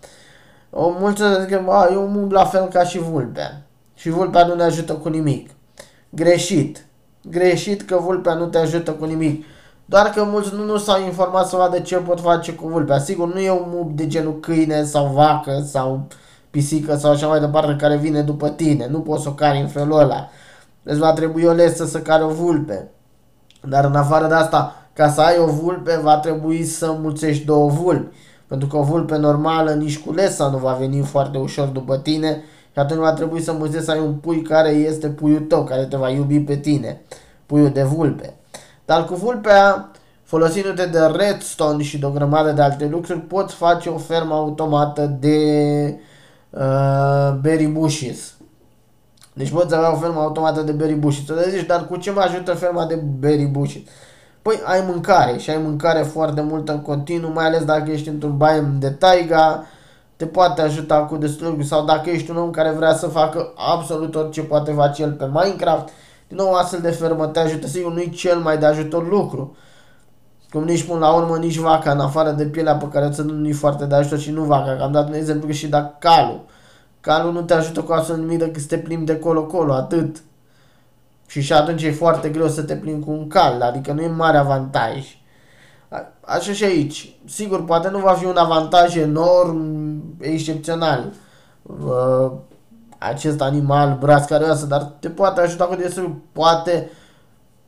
O 0.70 0.90
mulți 1.00 1.22
zic 1.40 1.50
că 1.50 1.88
eu 1.92 2.08
mă 2.08 2.28
la 2.30 2.46
fel 2.46 2.68
ca 2.68 2.84
și 2.84 3.00
vulpea. 3.00 3.62
Și 3.96 4.10
vulpea 4.10 4.46
nu 4.46 4.56
ne 4.56 4.64
ajută 4.64 4.94
cu 4.94 5.10
nimic. 5.10 5.50
Greșit. 6.10 6.86
Greșit 7.22 7.82
că 7.82 7.98
vulpea 7.98 8.34
nu 8.34 8.46
te 8.46 8.58
ajută 8.58 8.92
cu 8.92 9.06
nimic. 9.06 9.46
Doar 9.86 10.10
că 10.10 10.24
mulți 10.24 10.56
nu, 10.56 10.64
nu 10.64 10.78
s-au 10.78 11.04
informat 11.04 11.48
să 11.48 11.56
vadă 11.56 11.80
ce 11.80 11.96
pot 11.96 12.20
face 12.20 12.54
cu 12.54 12.68
vulpea. 12.68 13.00
Sigur, 13.00 13.34
nu 13.34 13.40
e 13.40 13.52
un 13.52 13.66
mub 13.68 13.96
de 13.96 14.08
genul 14.08 14.40
câine 14.40 14.84
sau 14.84 15.06
vacă 15.06 15.64
sau 15.66 16.08
pisică 16.50 16.96
sau 16.96 17.12
așa 17.12 17.28
mai 17.28 17.40
departe 17.40 17.76
care 17.76 17.98
vine 17.98 18.22
după 18.22 18.50
tine. 18.50 18.88
Nu 18.88 19.00
poți 19.00 19.24
să 19.24 19.30
o 19.30 19.34
cari 19.34 19.60
în 19.60 19.68
felul 19.68 20.00
ăla 20.00 20.30
îți 20.90 21.00
va 21.00 21.14
trebui 21.14 21.44
o 21.44 21.52
lesă 21.52 21.86
să 21.86 22.00
care 22.00 22.24
o 22.24 22.30
vulpe. 22.30 22.90
Dar 23.68 23.86
în 23.86 23.96
afară 23.96 24.28
de 24.28 24.34
asta, 24.34 24.76
ca 24.94 25.10
să 25.10 25.22
ai 25.22 25.38
o 25.38 25.46
vulpe, 25.46 26.00
va 26.04 26.18
trebui 26.18 26.64
să 26.64 26.96
mulțești 27.00 27.46
două 27.46 27.70
vulpi. 27.70 28.16
Pentru 28.48 28.68
că 28.68 28.78
o 28.78 28.84
vulpe 28.84 29.18
normală, 29.18 29.72
nici 29.72 30.00
cu 30.00 30.14
lesa 30.14 30.50
nu 30.50 30.58
va 30.58 30.74
veni 30.74 31.02
foarte 31.02 31.38
ușor 31.38 31.68
după 31.68 31.98
tine 31.98 32.44
și 32.72 32.80
atunci 32.80 33.00
va 33.00 33.14
trebui 33.14 33.42
să 33.42 33.52
mulțești 33.52 33.86
să 33.86 33.92
ai 33.92 34.00
un 34.00 34.14
pui 34.14 34.42
care 34.42 34.70
este 34.70 35.08
puiul 35.08 35.40
tău, 35.40 35.64
care 35.64 35.86
te 35.86 35.98
va 35.98 36.10
iubi 36.10 36.40
pe 36.40 36.56
tine. 36.56 37.02
Puiul 37.46 37.70
de 37.70 37.84
vulpe. 37.84 38.34
Dar 38.86 39.06
cu 39.06 39.16
vulpea, 39.16 39.92
folosindu-te 40.24 40.86
de 40.86 41.00
redstone 41.00 41.84
și 41.84 42.00
de 42.00 42.06
o 42.06 42.12
grămadă 42.12 42.52
de 42.52 42.62
alte 42.62 42.88
lucruri, 42.88 43.20
poți 43.20 43.56
face 43.56 43.90
o 43.90 43.98
fermă 43.98 44.34
automată 44.34 45.18
de 45.20 45.40
uh, 46.50 47.38
berry 47.42 47.66
bushes. 47.66 48.34
Deci 49.34 49.52
poți 49.52 49.76
avea 49.76 49.92
o 49.94 49.98
fermă 49.98 50.20
automată 50.20 50.62
de 50.62 50.72
berry 50.72 50.94
bushes. 50.94 51.26
Tu 51.26 51.34
zici, 51.50 51.66
dar 51.66 51.88
cu 51.88 51.96
ce 51.96 52.12
mă 52.12 52.22
ajută 52.22 52.54
ferma 52.54 52.86
de 52.86 52.96
berry 52.96 53.46
bushes? 53.46 53.82
Păi 54.42 54.62
ai 54.66 54.84
mâncare 54.88 55.38
și 55.38 55.50
ai 55.50 55.58
mâncare 55.58 56.02
foarte 56.02 56.42
multă 56.42 56.72
în 56.72 56.82
continuu, 56.82 57.32
mai 57.32 57.46
ales 57.46 57.66
dacă 57.66 57.92
ești 57.92 58.10
într-un 58.10 58.38
biome 58.38 58.76
de 58.80 58.90
taiga, 58.90 59.66
te 60.16 60.26
poate 60.26 60.62
ajuta 60.62 60.98
cu 60.98 61.18
destul 61.18 61.64
sau 61.64 61.86
dacă 61.86 62.10
ești 62.10 62.30
un 62.30 62.38
om 62.38 62.52
care 62.52 62.70
vrea 62.70 62.94
să 62.94 63.08
facă 63.08 63.54
absolut 63.56 64.16
orice 64.16 64.42
poate 64.42 64.72
face 64.72 65.02
el 65.02 65.12
pe 65.12 65.26
Minecraft, 65.26 65.90
din 66.28 66.38
nou 66.38 66.54
astfel 66.54 66.80
de 66.80 66.90
fermă 66.90 67.28
te 67.28 67.40
ajută, 67.40 67.68
sigur 67.68 67.94
nu 67.94 68.00
e 68.00 68.08
cel 68.08 68.38
mai 68.38 68.58
de 68.58 68.66
ajutor 68.66 69.10
lucru. 69.10 69.58
Cum 70.52 70.64
nici 70.64 70.84
până 70.84 71.00
la 71.00 71.14
urmă, 71.14 71.38
nici 71.38 71.58
vaca, 71.58 71.92
în 71.92 72.00
afară 72.00 72.32
de 72.32 72.46
pielea 72.46 72.76
pe 72.76 72.88
care 72.88 73.10
ți 73.10 73.22
nu 73.22 73.48
e 73.48 73.54
foarte 73.54 73.86
de 73.86 73.96
ajutor 73.96 74.20
și 74.20 74.32
nu 74.32 74.44
vaca, 74.44 74.76
că 74.76 74.84
am 74.84 74.92
dat 74.92 75.08
un 75.08 75.14
exemplu 75.14 75.48
că 75.48 75.54
și 75.54 75.68
dacă 75.68 75.96
calul. 76.00 76.42
Calul 77.02 77.34
nu 77.34 77.42
te 77.42 77.54
ajută 77.54 77.82
cu 77.82 77.92
absolut 77.92 78.22
nimic 78.22 78.40
decât 78.40 78.62
să 78.62 78.68
te 78.68 78.78
plimbi 78.78 79.06
de 79.06 79.20
colo-colo, 79.20 79.74
atât. 79.74 80.24
Și 81.28 81.42
și 81.42 81.54
atunci 81.54 81.84
e 81.84 81.92
foarte 81.92 82.30
greu 82.30 82.48
să 82.48 82.62
te 82.62 82.76
plimbi 82.76 83.06
cu 83.06 83.12
un 83.12 83.28
cal, 83.28 83.62
adică 83.62 83.92
nu 83.92 84.02
e 84.02 84.08
mare 84.08 84.38
avantaj. 84.38 85.18
Așa 86.22 86.52
și 86.52 86.64
aici. 86.64 87.16
Sigur, 87.26 87.66
poate 87.66 87.90
nu 87.90 88.00
va 88.00 88.14
fi 88.14 88.26
un 88.26 88.38
avantaj 88.38 88.96
enorm, 88.96 90.02
excepțional. 90.20 91.14
Uh, 91.62 92.32
acest 92.98 93.42
animal 93.42 93.98
brascarioasă, 94.00 94.66
dar 94.66 94.82
te 94.82 95.10
poate 95.10 95.42
ajuta 95.42 95.66
cu 95.66 95.76
destul. 95.76 96.16
Poate 96.32 96.90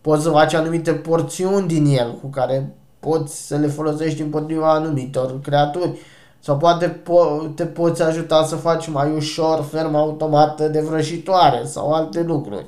poți 0.02 0.24
să 0.24 0.30
faci 0.30 0.54
anumite 0.54 0.94
porțiuni 0.94 1.68
din 1.68 1.86
el 1.86 2.18
cu 2.22 2.28
care 2.28 2.76
poți 3.00 3.48
să 3.48 3.56
le 3.56 3.68
folosești 3.68 4.22
împotriva 4.22 4.72
anumitor 4.72 5.40
creaturi. 5.42 6.00
Sau 6.44 6.58
poate 6.58 7.02
po- 7.04 7.56
te 7.56 7.66
poți 7.66 8.02
ajuta 8.02 8.44
să 8.44 8.56
faci 8.56 8.88
mai 8.88 9.12
ușor 9.12 9.64
ferma 9.72 10.00
automată 10.00 10.68
de 10.68 10.82
vrăjitoare 10.82 11.62
sau 11.66 11.94
alte 11.94 12.22
lucruri 12.22 12.66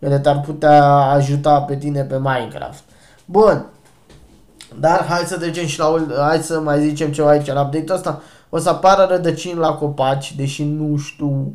care 0.00 0.18
te-ar 0.18 0.40
putea 0.40 0.84
ajuta 0.94 1.60
pe 1.60 1.76
tine 1.76 2.02
pe 2.02 2.18
Minecraft. 2.18 2.82
Bun. 3.24 3.66
Dar 4.80 5.04
hai 5.04 5.22
să 5.26 5.38
trecem 5.38 5.66
și 5.66 5.78
la 5.78 6.04
hai 6.18 6.38
să 6.38 6.60
mai 6.60 6.80
zicem 6.80 7.12
ceva 7.12 7.28
aici. 7.28 7.46
La 7.46 7.60
update-ul 7.60 7.96
ăsta 7.96 8.22
o 8.48 8.58
să 8.58 8.68
apară 8.68 9.06
rădăcini 9.10 9.58
la 9.58 9.72
copaci, 9.72 10.34
deși 10.36 10.64
nu 10.64 10.96
știu 10.96 11.52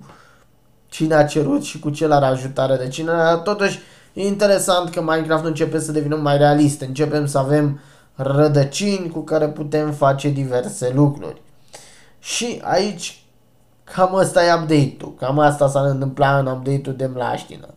cine 0.87 1.15
a 1.15 1.25
cerut 1.25 1.63
și 1.63 1.79
cu 1.79 1.89
ce 1.89 2.07
l-ar 2.07 2.23
ajuta 2.23 2.65
rădăcinile. 2.65 3.13
Totuși, 3.43 3.79
e 4.13 4.27
interesant 4.27 4.89
că 4.89 5.01
Minecraft 5.01 5.41
nu 5.41 5.49
începe 5.49 5.79
să 5.79 5.91
devină 5.91 6.15
mai 6.15 6.37
realist. 6.37 6.81
Începem 6.81 7.25
să 7.25 7.37
avem 7.37 7.79
rădăcini 8.17 9.09
cu 9.09 9.19
care 9.19 9.47
putem 9.47 9.91
face 9.91 10.29
diverse 10.29 10.91
lucruri. 10.95 11.41
Și 12.19 12.61
aici 12.63 13.25
cam 13.83 14.15
asta 14.15 14.45
e 14.45 14.53
update-ul. 14.53 15.13
Cam 15.19 15.39
asta 15.39 15.67
s-a 15.67 15.79
întâmplat 15.79 16.39
în 16.39 16.45
update-ul 16.45 16.95
de 16.95 17.09
mlaștină. 17.13 17.67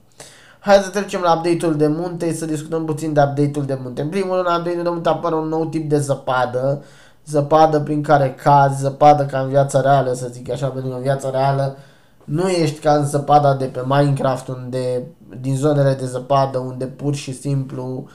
Hai 0.59 0.77
să 0.77 0.91
trecem 0.91 1.21
la 1.21 1.33
update-ul 1.33 1.77
de 1.77 1.87
munte, 1.87 2.33
să 2.33 2.47
discutăm 2.47 2.85
puțin 2.85 3.13
de 3.13 3.21
update-ul 3.21 3.65
de 3.65 3.79
munte. 3.83 4.03
În 4.03 4.09
primul 4.09 4.35
rând, 4.35 4.47
update-ul 4.47 4.83
de 4.83 4.89
munte 4.89 5.09
apare 5.09 5.35
un 5.35 5.49
nou 5.49 5.67
tip 5.67 5.89
de 5.89 5.99
zăpadă, 5.99 6.85
zăpadă 7.27 7.81
prin 7.81 8.03
care 8.03 8.35
cazi, 8.35 8.81
zăpadă 8.81 9.25
ca 9.25 9.41
în 9.41 9.49
viața 9.49 9.81
reală, 9.81 10.13
să 10.13 10.29
zic 10.31 10.51
așa, 10.51 10.67
pentru 10.67 10.91
că 10.91 10.97
în 10.97 11.03
viața 11.03 11.31
reală 11.31 11.77
nu 12.25 12.49
ești 12.49 12.79
ca 12.79 12.93
în 12.93 13.07
zăpada 13.07 13.55
de 13.55 13.65
pe 13.65 13.81
Minecraft, 13.85 14.49
unde, 14.49 15.03
din 15.41 15.57
zonele 15.57 15.95
de 15.95 16.07
zăpadă, 16.07 16.59
unde 16.59 16.85
pur 16.85 17.15
și 17.15 17.33
simplu 17.33 18.05
uh, 18.07 18.11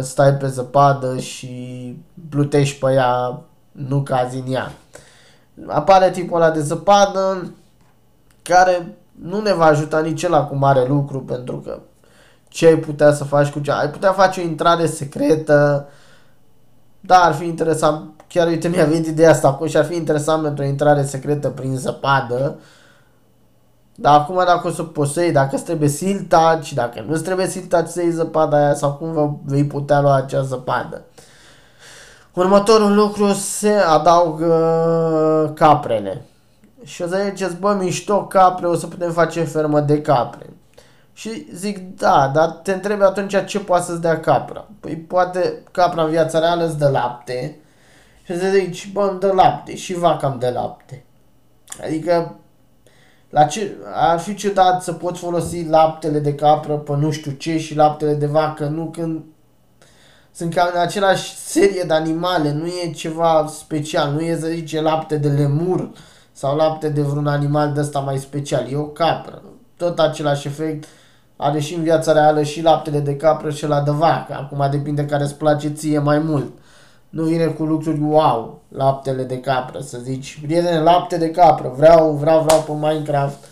stai 0.00 0.34
pe 0.34 0.46
zăpadă 0.46 1.18
și 1.18 1.96
plutești 2.28 2.78
pe 2.78 2.92
ea, 2.92 3.40
nu 3.72 4.02
cazi 4.02 4.36
în 4.36 4.52
ea. 4.52 4.72
Apare 5.66 6.10
tipul 6.10 6.40
ăla 6.40 6.50
de 6.50 6.60
zăpadă 6.60 7.52
care 8.42 8.96
nu 9.22 9.40
ne 9.40 9.52
va 9.52 9.64
ajuta 9.64 10.00
nici 10.00 10.24
ăla 10.24 10.44
cu 10.44 10.56
mare 10.56 10.86
lucru 10.86 11.20
pentru 11.20 11.56
că 11.56 11.78
ce 12.48 12.66
ai 12.66 12.76
putea 12.76 13.12
să 13.12 13.24
faci 13.24 13.48
cu 13.48 13.60
ce? 13.60 13.70
Ai 13.70 13.90
putea 13.90 14.12
face 14.12 14.40
o 14.40 14.42
intrare 14.42 14.86
secretă, 14.86 15.88
da, 17.00 17.16
ar 17.16 17.32
fi 17.34 17.44
interesant, 17.44 18.10
chiar 18.28 18.46
uite 18.46 18.68
mi-a 18.68 18.84
venit 18.84 19.06
ideea 19.06 19.30
asta 19.30 19.48
acum 19.48 19.66
și 19.66 19.76
ar 19.76 19.84
fi 19.84 19.94
interesant 19.94 20.42
pentru 20.42 20.64
o 20.64 20.66
intrare 20.66 21.04
secretă 21.04 21.48
prin 21.48 21.76
zăpadă, 21.76 22.58
dar 24.00 24.20
acum 24.20 24.42
dacă 24.46 24.68
o 24.68 24.70
să 24.70 24.82
posei, 24.82 25.32
dacă 25.32 25.54
îți 25.54 25.64
trebuie 25.64 25.88
siltaci, 25.88 26.72
dacă 26.72 27.04
nu 27.06 27.12
îți 27.12 27.22
trebuie 27.22 27.46
siltaci 27.46 27.88
să 27.88 28.02
iei 28.02 28.10
zăpada 28.10 28.56
aia 28.56 28.74
sau 28.74 28.92
cum 28.94 29.12
vă 29.12 29.30
vei 29.44 29.64
putea 29.64 30.00
lua 30.00 30.14
acea 30.14 30.42
zăpadă. 30.42 31.04
Următorul 32.34 32.94
lucru 32.94 33.32
se 33.32 33.70
adaugă 33.70 35.52
caprele. 35.54 36.22
Și 36.84 37.02
o 37.02 37.06
să 37.06 37.22
ziceți, 37.24 37.56
bă, 37.56 37.76
mișto 37.80 38.26
capre, 38.26 38.66
o 38.66 38.74
să 38.74 38.86
putem 38.86 39.12
face 39.12 39.42
fermă 39.42 39.80
de 39.80 40.00
capre. 40.00 40.46
Și 41.12 41.46
zic, 41.54 41.96
da, 41.96 42.30
dar 42.34 42.48
te 42.48 42.72
întrebi 42.72 43.02
atunci 43.02 43.44
ce 43.44 43.60
poate 43.60 43.84
să-ți 43.84 44.00
dea 44.00 44.20
capra. 44.20 44.66
Păi 44.80 44.96
poate 44.96 45.62
capra 45.70 46.02
în 46.02 46.10
viața 46.10 46.38
reală 46.38 46.66
îți 46.66 46.78
dă 46.78 46.88
lapte 46.88 47.58
și 48.24 48.38
să 48.38 48.48
zici, 48.48 48.92
bă, 48.92 49.08
îmi 49.10 49.20
dă 49.20 49.32
lapte 49.32 49.76
și 49.76 49.94
vaca 49.94 50.26
îmi 50.26 50.40
dă 50.40 50.50
lapte. 50.50 51.04
Adică 51.84 52.34
la 53.30 53.44
ce, 53.44 53.76
ar 53.94 54.18
fi 54.18 54.34
ciudat 54.34 54.82
să 54.82 54.92
poți 54.92 55.20
folosi 55.20 55.64
laptele 55.64 56.18
de 56.18 56.34
capră 56.34 56.74
pe 56.74 56.96
nu 56.96 57.10
știu 57.10 57.30
ce 57.30 57.58
și 57.58 57.74
laptele 57.74 58.14
de 58.14 58.26
vacă, 58.26 58.64
nu 58.64 58.90
când 58.90 59.22
sunt 60.32 60.54
cam 60.54 60.70
în 60.74 60.80
același 60.80 61.36
serie 61.36 61.82
de 61.86 61.92
animale, 61.92 62.52
nu 62.52 62.66
e 62.66 62.90
ceva 62.90 63.46
special, 63.48 64.12
nu 64.12 64.20
e 64.20 64.38
să 64.40 64.46
zice 64.46 64.80
lapte 64.80 65.16
de 65.16 65.28
lemur 65.28 65.90
sau 66.32 66.56
lapte 66.56 66.88
de 66.88 67.02
vreun 67.02 67.26
animal 67.26 67.72
de 67.72 67.80
ăsta 67.80 67.98
mai 67.98 68.18
special. 68.18 68.66
E 68.70 68.76
o 68.76 68.84
capră. 68.84 69.42
Tot 69.76 69.98
același 69.98 70.46
efect 70.46 70.84
are 71.36 71.60
și 71.60 71.74
în 71.74 71.82
viața 71.82 72.12
reală 72.12 72.42
și 72.42 72.62
laptele 72.62 72.98
de 72.98 73.16
capră 73.16 73.50
și 73.50 73.66
la 73.66 73.80
de 73.80 73.90
vacă. 73.90 74.34
Acum 74.34 74.68
depinde 74.70 75.06
care 75.06 75.22
îți 75.22 75.34
place 75.34 75.68
ție 75.68 75.98
mai 75.98 76.18
mult. 76.18 76.52
Nu 77.08 77.22
vine 77.22 77.46
cu 77.46 77.64
lucruri 77.64 78.00
wow, 78.00 78.60
laptele 78.68 79.22
de 79.22 79.40
capră, 79.40 79.80
să 79.80 79.98
zici, 79.98 80.40
prietene, 80.42 80.80
lapte 80.80 81.16
de 81.16 81.30
capră, 81.30 81.72
vreau, 81.76 82.12
vreau, 82.12 82.42
vreau 82.42 82.60
pe 82.60 82.72
Minecraft 82.72 83.44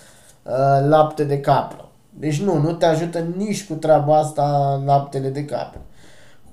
uh, 0.42 0.86
lapte 0.88 1.24
de 1.24 1.40
capră. 1.40 1.88
Deci 2.10 2.42
nu, 2.42 2.58
nu 2.58 2.72
te 2.72 2.86
ajută 2.86 3.18
nici 3.36 3.66
cu 3.66 3.74
treaba 3.74 4.16
asta 4.18 4.80
laptele 4.84 5.28
de 5.28 5.44
capră. 5.44 5.80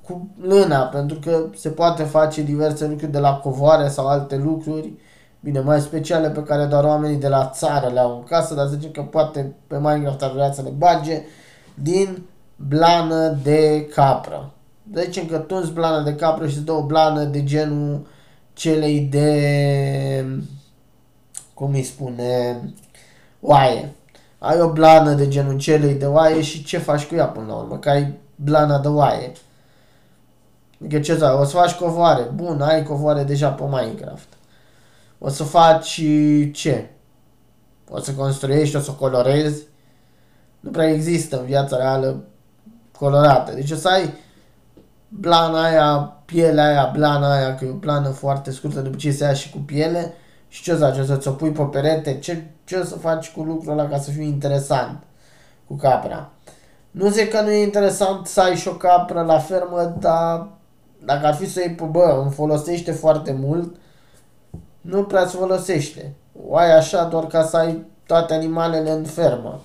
Cu 0.02 0.30
lâna, 0.42 0.80
pentru 0.80 1.20
că 1.20 1.46
se 1.56 1.70
poate 1.70 2.04
face 2.04 2.42
diverse 2.42 2.88
lucruri 2.88 3.12
de 3.12 3.20
la 3.20 3.34
covoare 3.34 3.88
sau 3.88 4.08
alte 4.08 4.36
lucruri 4.36 4.94
bine, 5.44 5.60
mai 5.60 5.82
speciale 5.82 6.30
pe 6.30 6.44
care 6.44 6.66
doar 6.66 6.84
oamenii 6.84 7.18
de 7.18 7.28
la 7.28 7.50
țară 7.54 7.90
le 7.94 8.00
au 8.00 8.16
în 8.16 8.24
casă, 8.24 8.54
dar 8.54 8.68
zicem 8.68 8.92
că 8.92 9.02
poate 9.02 9.56
pe 9.68 9.80
Minecraft 9.80 10.22
ar 10.22 10.32
vrea 10.32 10.52
să 10.52 10.62
le 10.62 10.70
bage 10.70 11.22
din 11.74 12.24
blană 12.56 13.38
de 13.44 13.88
capră. 13.94 14.52
Deci 14.94 15.28
că 15.28 15.38
tunzi 15.38 15.72
blană 15.72 16.04
de 16.04 16.16
capră 16.16 16.48
și 16.48 16.56
îți 16.56 16.66
dă 16.66 16.72
o 16.72 16.86
blană 16.86 17.24
de 17.24 17.44
genul 17.44 18.08
celei 18.54 19.00
de, 19.00 20.26
cum 21.54 21.74
îi 21.74 21.84
spune, 21.84 22.62
oaie. 23.42 23.94
Ai 24.40 24.62
o 24.62 24.72
blană 24.72 25.14
de 25.14 25.28
genul 25.28 25.58
celei 25.58 25.94
de 25.94 26.06
oaie 26.06 26.42
și 26.42 26.64
ce 26.64 26.78
faci 26.78 27.06
cu 27.06 27.16
ea 27.16 27.26
până 27.26 27.46
la 27.48 27.54
urmă? 27.54 27.78
Că 27.78 27.90
ai 27.90 28.14
blana 28.36 28.80
de 28.80 28.88
oaie. 28.88 29.32
Adică 30.80 31.00
ce 31.00 31.18
să 31.18 31.38
o 31.40 31.44
să 31.44 31.56
faci 31.56 31.74
covoare. 31.74 32.24
Bun, 32.36 32.62
ai 32.62 32.84
covoare 32.84 33.24
deja 33.24 33.50
pe 33.50 33.64
Minecraft 33.64 34.28
o 35.26 35.30
să 35.30 35.44
faci 35.44 36.02
ce? 36.54 36.90
O 37.90 38.00
să 38.00 38.14
construiești, 38.14 38.76
o 38.76 38.80
să 38.80 38.92
colorezi. 38.92 39.64
Nu 40.60 40.70
prea 40.70 40.90
există 40.90 41.40
în 41.40 41.46
viața 41.46 41.78
reală 41.78 42.24
colorată. 42.98 43.54
Deci 43.54 43.72
o 43.72 43.76
să 43.76 43.88
ai 43.88 44.14
blana 45.20 45.64
aia, 45.64 46.14
pielea 46.26 46.66
aia, 46.66 46.90
blana 46.94 47.34
aia, 47.34 47.56
că 47.56 47.66
e 47.66 47.70
o 47.70 47.74
plană 47.74 48.10
foarte 48.10 48.52
scurtă, 48.52 48.80
după 48.80 48.96
ce 48.96 49.12
se 49.12 49.24
ia 49.24 49.34
și 49.34 49.50
cu 49.50 49.58
piele. 49.58 50.14
Și 50.48 50.64
ce 50.64 50.72
o 50.72 50.76
să 50.76 50.86
faci? 50.86 50.98
O 50.98 51.04
să 51.04 51.16
ți-o 51.16 51.32
pui 51.32 51.52
pe 51.52 51.64
perete? 51.64 52.18
Ce, 52.20 52.44
ce 52.64 52.78
o 52.78 52.84
să 52.84 52.96
faci 52.96 53.32
cu 53.32 53.42
lucrul 53.42 53.72
ăla 53.72 53.88
ca 53.88 54.00
să 54.00 54.12
fie 54.12 54.24
interesant 54.24 55.04
cu 55.68 55.76
capra? 55.76 56.30
Nu 56.92 57.10
zic 57.10 57.30
că 57.30 57.42
nu 57.42 57.52
e 57.52 57.64
interesant 57.64 58.28
să 58.28 58.42
ai 58.42 58.56
și 58.56 58.68
o 58.68 58.74
capră 58.74 59.22
la 59.22 59.40
fermă, 59.40 59.96
dar 60.00 60.48
dacă 61.06 61.26
ar 61.26 61.34
fi 61.34 61.50
să 61.50 61.60
iei 61.60 61.76
pe 61.76 61.84
bă, 61.84 62.20
îmi 62.24 62.32
folosește 62.32 62.92
foarte 62.92 63.38
mult 63.40 63.76
nu 64.84 65.04
prea 65.04 65.28
se 65.28 65.38
folosește. 65.38 66.14
O 66.48 66.56
ai 66.56 66.76
așa 66.76 67.04
doar 67.04 67.28
ca 67.28 67.44
să 67.44 67.58
ai 67.58 67.86
toate 68.06 68.34
animalele 68.34 68.92
în 68.92 69.04
fermă. 69.04 69.60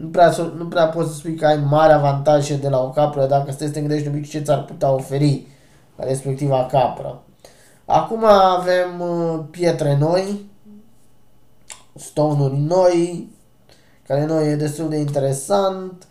Nu 0.00 0.08
prea, 0.08 0.34
nu 0.56 0.66
prea 0.66 0.86
poți 0.86 1.08
să 1.08 1.14
spui 1.14 1.34
că 1.34 1.46
ai 1.46 1.56
mari 1.68 1.92
avantaje 1.92 2.56
de 2.56 2.68
la 2.68 2.82
o 2.82 2.90
capră 2.90 3.26
dacă 3.26 3.52
stai 3.52 3.66
să 3.66 3.72
te 3.72 3.80
gândești 3.80 4.06
un 4.06 4.14
pic 4.14 4.28
ce 4.28 4.40
ți-ar 4.40 4.64
putea 4.64 4.92
oferi 4.92 5.46
respectiva 5.96 6.66
capră. 6.66 7.22
Acum 7.84 8.24
avem 8.24 9.00
uh, 9.00 9.40
pietre 9.50 9.96
noi, 9.96 10.50
stone 11.94 12.50
noi, 12.56 13.30
care 14.06 14.26
noi 14.26 14.50
e 14.50 14.56
destul 14.56 14.88
de 14.88 14.96
interesant 14.96 16.06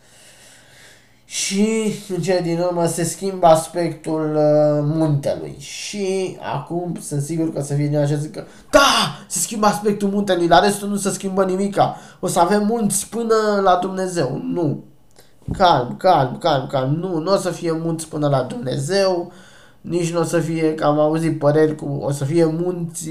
și 1.32 1.94
în 2.16 2.22
cele 2.22 2.40
din 2.40 2.60
urmă 2.60 2.86
se 2.86 3.04
schimbă 3.04 3.48
aspectul 3.48 4.36
uh, 4.36 4.84
muntelui. 4.84 5.56
Și 5.60 6.38
acum 6.54 6.96
sunt 7.02 7.22
sigur 7.22 7.54
că 7.54 7.62
să 7.62 7.74
fie 7.74 7.98
așa 7.98 8.16
zic 8.16 8.32
că 8.32 8.44
da, 8.70 9.18
se 9.28 9.40
schimbă 9.40 9.66
aspectul 9.66 10.10
muntelui, 10.10 10.48
la 10.48 10.60
restul 10.60 10.90
nu 10.90 10.96
se 10.96 11.10
schimbă 11.10 11.46
nimica. 11.46 11.98
O 12.20 12.28
să 12.28 12.40
avem 12.40 12.66
munți 12.66 13.10
până 13.10 13.34
la 13.64 13.80
Dumnezeu. 13.82 14.42
Nu. 14.44 14.84
Calm, 15.58 15.96
calm, 15.98 16.38
calm, 16.38 16.68
calm. 16.68 16.94
Nu, 16.94 17.20
nu 17.20 17.34
o 17.34 17.38
să 17.38 17.50
fie 17.50 17.72
munți 17.72 18.08
până 18.08 18.28
la 18.28 18.42
Dumnezeu. 18.42 19.32
Nici 19.82 20.14
nu 20.14 20.20
o 20.20 20.24
să 20.24 20.40
fie, 20.40 20.76
că 20.76 20.84
am 20.84 21.00
auzit 21.00 21.40
păreri 21.40 21.76
cu, 21.76 22.00
o 22.02 22.12
să 22.12 22.26
fie 22.26 22.46
munți 22.46 23.10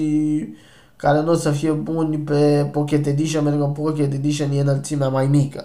care 0.96 1.20
nu 1.20 1.30
o 1.30 1.34
să 1.34 1.50
fie 1.50 1.70
buni 1.70 2.18
pe 2.18 2.68
Pocket 2.72 3.06
Edition, 3.06 3.42
pentru 3.42 3.60
că 3.60 3.80
Pocket 3.80 4.12
Edition 4.12 4.50
e 4.52 4.60
înălțimea 4.60 5.08
mai 5.08 5.26
mică. 5.26 5.64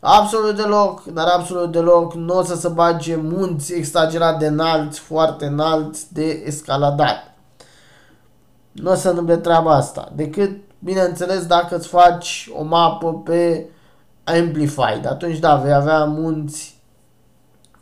Absolut 0.00 0.56
deloc, 0.56 1.04
dar 1.04 1.26
absolut 1.26 1.72
deloc 1.72 2.14
nu 2.14 2.36
o 2.36 2.42
să 2.42 2.54
se 2.54 2.68
bage 2.68 3.16
munți 3.16 3.74
exagerat 3.74 4.38
de 4.38 4.46
înalți, 4.46 5.00
foarte 5.00 5.46
înalți 5.46 6.12
de 6.12 6.42
escaladat. 6.46 7.34
Nu 8.72 8.90
o 8.90 8.94
să 8.94 9.08
întâmple 9.08 9.36
treaba 9.36 9.74
asta, 9.74 10.12
decât, 10.14 10.50
bineînțeles, 10.78 11.46
dacă 11.46 11.76
îți 11.76 11.88
faci 11.88 12.50
o 12.58 12.64
mapă 12.64 13.14
pe 13.14 13.66
Amplified, 14.24 15.06
atunci 15.06 15.38
da, 15.38 15.56
vei 15.56 15.72
avea 15.72 16.04
munți 16.04 16.80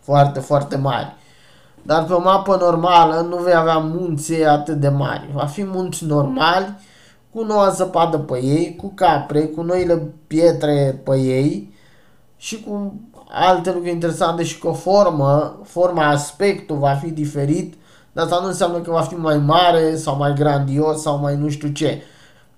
foarte, 0.00 0.40
foarte 0.40 0.76
mari. 0.76 1.16
Dar 1.82 2.04
pe 2.04 2.12
o 2.12 2.20
mapă 2.20 2.56
normală 2.60 3.20
nu 3.20 3.36
vei 3.36 3.54
avea 3.54 3.78
munți 3.78 4.44
atât 4.44 4.80
de 4.80 4.88
mari. 4.88 5.30
Va 5.32 5.46
fi 5.46 5.64
munți 5.64 6.04
normali, 6.04 6.74
cu 7.32 7.42
noua 7.42 7.68
zăpadă 7.68 8.18
pe 8.18 8.42
ei, 8.42 8.76
cu 8.76 8.92
capre, 8.94 9.40
cu 9.40 9.62
noile 9.62 10.12
pietre 10.26 11.00
pe 11.04 11.18
ei 11.18 11.76
și 12.38 12.62
cu 12.62 12.94
alte 13.28 13.70
lucruri 13.70 13.92
interesante 13.92 14.42
și 14.42 14.58
cu 14.58 14.68
o 14.68 14.72
formă, 14.72 15.60
forma, 15.64 16.06
aspectul 16.06 16.76
va 16.76 16.94
fi 16.94 17.10
diferit, 17.10 17.74
dar 18.12 18.24
asta 18.24 18.38
nu 18.40 18.46
înseamnă 18.46 18.78
că 18.78 18.90
va 18.90 19.00
fi 19.00 19.14
mai 19.14 19.38
mare 19.38 19.96
sau 19.96 20.16
mai 20.16 20.32
grandios 20.32 21.00
sau 21.00 21.18
mai 21.18 21.36
nu 21.36 21.48
știu 21.48 21.68
ce. 21.68 22.02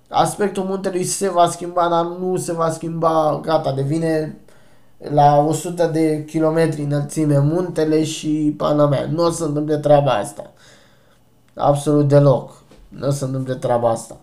Aspectul 0.08 0.64
muntelui 0.64 1.04
se 1.04 1.30
va 1.30 1.48
schimba, 1.48 1.88
dar 1.88 2.04
nu 2.04 2.36
se 2.36 2.52
va 2.52 2.70
schimba, 2.70 3.40
gata, 3.42 3.72
devine 3.72 4.36
la 4.98 5.36
100 5.36 5.86
de 5.86 6.24
kilometri 6.24 6.82
înălțime 6.82 7.38
muntele 7.38 8.04
și 8.04 8.54
pana 8.56 8.86
mea. 8.86 9.08
Nu 9.12 9.24
o 9.24 9.30
să 9.30 9.44
întâmple 9.44 9.76
treaba 9.76 10.10
asta. 10.10 10.52
Absolut 11.54 12.08
deloc. 12.08 12.62
Nu 12.88 13.06
o 13.06 13.10
să 13.10 13.24
întâmple 13.24 13.54
treaba 13.54 13.90
asta. 13.90 14.16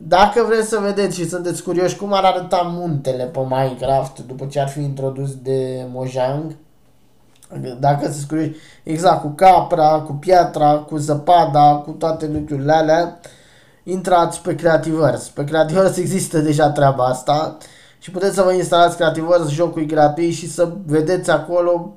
Dacă 0.00 0.44
vreți 0.46 0.68
să 0.68 0.78
vedeți 0.78 1.16
și 1.16 1.28
sunteți 1.28 1.62
curioși 1.62 1.96
cum 1.96 2.12
ar 2.12 2.24
arăta 2.24 2.60
muntele 2.74 3.24
pe 3.24 3.38
Minecraft 3.38 4.18
după 4.26 4.46
ce 4.46 4.60
ar 4.60 4.68
fi 4.68 4.80
introdus 4.80 5.34
de 5.34 5.86
Mojang, 5.92 6.56
dacă 7.80 8.02
sunteți 8.02 8.26
curioși, 8.26 8.52
exact, 8.82 9.20
cu 9.20 9.28
capra, 9.28 10.00
cu 10.00 10.12
piatra, 10.12 10.74
cu 10.74 10.96
zăpada, 10.96 11.74
cu 11.84 11.90
toate 11.90 12.26
lucrurile 12.26 12.72
alea, 12.72 13.20
intrați 13.82 14.42
pe 14.42 14.54
Creativerse. 14.54 15.30
Pe 15.34 15.44
Creativerse 15.44 16.00
există 16.00 16.38
deja 16.38 16.70
treaba 16.70 17.04
asta 17.04 17.56
și 17.98 18.10
puteți 18.10 18.34
să 18.34 18.42
vă 18.42 18.52
instalați 18.52 18.96
Creativerse, 18.96 19.54
jocul 19.54 19.82
e 19.82 19.84
gratuit 19.84 20.34
și 20.34 20.50
să 20.50 20.72
vedeți 20.86 21.30
acolo 21.30 21.92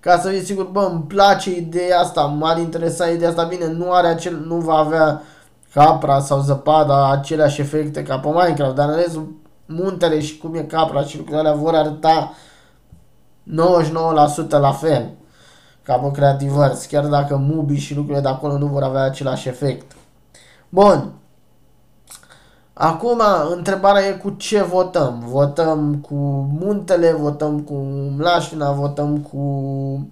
ca 0.00 0.18
să 0.18 0.28
fiți 0.28 0.46
sigur, 0.46 0.64
bă, 0.64 0.88
îmi 0.92 1.02
place 1.02 1.56
ideea 1.56 1.98
asta, 1.98 2.22
m-ar 2.22 2.58
interesa 2.58 3.08
ideea 3.08 3.28
asta, 3.28 3.42
bine, 3.42 3.66
nu 3.66 3.92
are 3.92 4.06
acel, 4.06 4.44
nu 4.46 4.56
va 4.56 4.74
avea 4.74 5.22
capra 5.72 6.20
sau 6.20 6.40
zăpada 6.40 7.10
aceleași 7.10 7.60
efecte 7.60 8.02
ca 8.02 8.18
pe 8.18 8.28
Minecraft, 8.28 8.74
dar 8.74 8.88
în 8.88 8.94
rest 8.94 9.18
muntele 9.66 10.20
și 10.20 10.38
cum 10.38 10.54
e 10.54 10.62
capra 10.62 11.02
și 11.02 11.16
lucrurile 11.16 11.48
alea 11.48 11.60
vor 11.60 11.74
arăta 11.74 12.32
99% 14.46 14.48
la 14.48 14.72
fel 14.72 15.10
ca 15.82 15.98
pe 15.98 16.10
Creativerse, 16.10 16.88
chiar 16.88 17.06
dacă 17.06 17.36
Mubi 17.36 17.76
și 17.76 17.94
lucrurile 17.94 18.22
de 18.22 18.28
acolo 18.28 18.58
nu 18.58 18.66
vor 18.66 18.82
avea 18.82 19.02
același 19.02 19.48
efect. 19.48 19.92
Bun. 20.68 21.12
Acum, 22.72 23.20
întrebarea 23.50 24.06
e 24.06 24.12
cu 24.12 24.30
ce 24.30 24.62
votăm. 24.62 25.22
Votăm 25.26 25.94
cu 25.94 26.14
muntele, 26.60 27.12
votăm 27.12 27.60
cu 27.60 27.74
mlaștina, 28.16 28.72
votăm 28.72 29.18
cu 29.18 30.08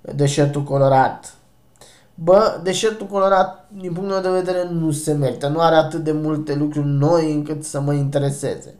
deșertul 0.00 0.62
colorat. 0.62 1.34
Bă, 2.14 2.60
deșertul 2.62 3.06
colorat, 3.06 3.68
din 3.68 3.92
punctul 3.92 4.20
meu 4.20 4.32
de 4.32 4.40
vedere, 4.40 4.68
nu 4.72 4.90
se 4.90 5.12
merită. 5.12 5.48
Nu 5.48 5.60
are 5.60 5.74
atât 5.74 6.04
de 6.04 6.12
multe 6.12 6.54
lucruri 6.54 6.86
noi 6.86 7.32
încât 7.32 7.64
să 7.64 7.80
mă 7.80 7.92
intereseze. 7.92 8.74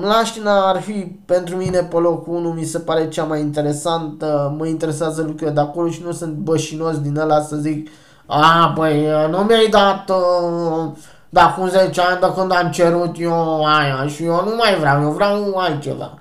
Mlaștina 0.00 0.68
ar 0.68 0.80
fi 0.80 1.18
pentru 1.24 1.56
mine 1.56 1.78
pe 1.78 1.96
locul 1.96 2.34
1, 2.34 2.50
mi 2.50 2.64
se 2.64 2.78
pare 2.78 3.08
cea 3.08 3.24
mai 3.24 3.40
interesantă, 3.40 4.54
mă 4.58 4.66
interesează 4.66 5.20
lucrurile 5.20 5.50
de 5.50 5.60
acolo 5.60 5.88
și 5.88 6.02
nu 6.02 6.12
sunt 6.12 6.32
bășinos 6.32 7.00
din 7.00 7.16
ăla 7.16 7.40
să 7.40 7.56
zic 7.56 7.88
a, 8.26 8.72
băi, 8.76 9.06
nu 9.30 9.38
mi-ai 9.38 9.68
dat 9.68 10.10
uh, 10.10 10.90
de 11.28 11.40
acum 11.40 11.68
10 11.68 12.00
ani 12.00 12.20
de 12.20 12.32
când 12.36 12.52
am 12.52 12.70
cerut 12.70 13.14
eu 13.18 13.64
aia 13.64 14.06
și 14.06 14.24
eu 14.24 14.44
nu 14.44 14.54
mai 14.56 14.76
vreau, 14.78 15.02
eu 15.02 15.10
vreau 15.10 15.56
altceva. 15.56 16.18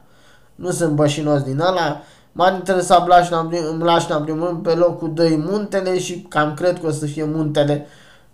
Nu 0.56 0.72
sunt 0.72 0.92
bășinos 0.92 1.42
din 1.42 1.60
ăla. 1.60 2.02
M-ar 2.40 2.54
interesa 2.54 3.00
Blașna, 3.00 3.50
Blașna 3.78 4.16
în 4.16 4.24
primul 4.24 4.48
rând 4.48 4.64
pe 4.64 4.74
locul 4.74 5.14
2 5.14 5.44
muntele 5.50 6.00
și 6.00 6.26
cam 6.30 6.54
cred 6.54 6.80
că 6.80 6.88
o 6.88 6.92
să 6.92 7.06
fie 7.06 7.24
muntele 7.24 7.86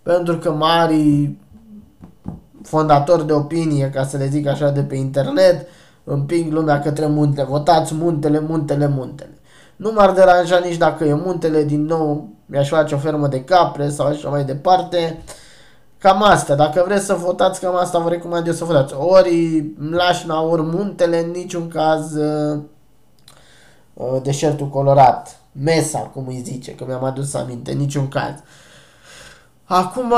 pentru 0.02 0.38
că 0.38 0.50
mari 0.50 1.30
fondatori 2.62 3.26
de 3.26 3.32
opinie, 3.32 3.90
ca 3.90 4.04
să 4.04 4.16
le 4.16 4.28
zic 4.28 4.46
așa, 4.46 4.70
de 4.70 4.80
pe 4.80 4.96
internet, 4.96 5.66
împing 6.04 6.52
lumea 6.52 6.80
către 6.80 7.06
munte. 7.06 7.46
Votați 7.48 7.94
muntele, 7.94 8.40
muntele, 8.40 8.88
muntele. 8.88 9.38
Nu 9.76 9.92
m-ar 9.92 10.10
deranja 10.10 10.58
nici 10.58 10.76
dacă 10.76 11.04
e 11.04 11.14
muntele, 11.14 11.64
din 11.64 11.84
nou 11.84 12.28
mi-aș 12.46 12.68
face 12.68 12.94
o 12.94 12.98
fermă 12.98 13.26
de 13.26 13.44
capre 13.44 13.88
sau 13.88 14.06
așa 14.06 14.28
mai 14.28 14.44
departe. 14.44 15.22
Cam 15.98 16.22
asta, 16.22 16.54
dacă 16.54 16.84
vreți 16.86 17.04
să 17.04 17.14
votați 17.14 17.60
cam 17.60 17.76
asta, 17.76 17.98
vă 17.98 18.08
recomand 18.08 18.46
eu 18.46 18.52
să 18.52 18.64
votați. 18.64 18.94
Ori 18.98 19.64
Mlașna, 19.78 20.42
ori 20.42 20.62
muntele, 20.62 21.18
în 21.24 21.30
niciun 21.30 21.68
caz 21.68 22.14
uh, 22.14 22.52
uh, 22.52 22.58
deșertul 24.22 24.68
colorat. 24.68 25.40
Mesa, 25.52 25.98
cum 25.98 26.26
îi 26.26 26.42
zice, 26.44 26.74
că 26.74 26.84
mi-am 26.86 27.04
adus 27.04 27.34
aminte, 27.34 27.72
în 27.72 27.78
niciun 27.78 28.08
caz. 28.08 28.34
Acum, 29.64 30.12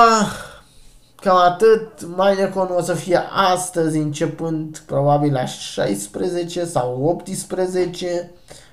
cam 1.15 1.37
atât. 1.37 2.07
Minecon 2.17 2.69
o 2.77 2.81
să 2.81 2.95
fie 2.95 3.21
astăzi, 3.53 3.99
începând 3.99 4.83
probabil 4.87 5.33
la 5.33 5.45
16 5.45 6.65
sau 6.65 7.03
18. 7.03 8.31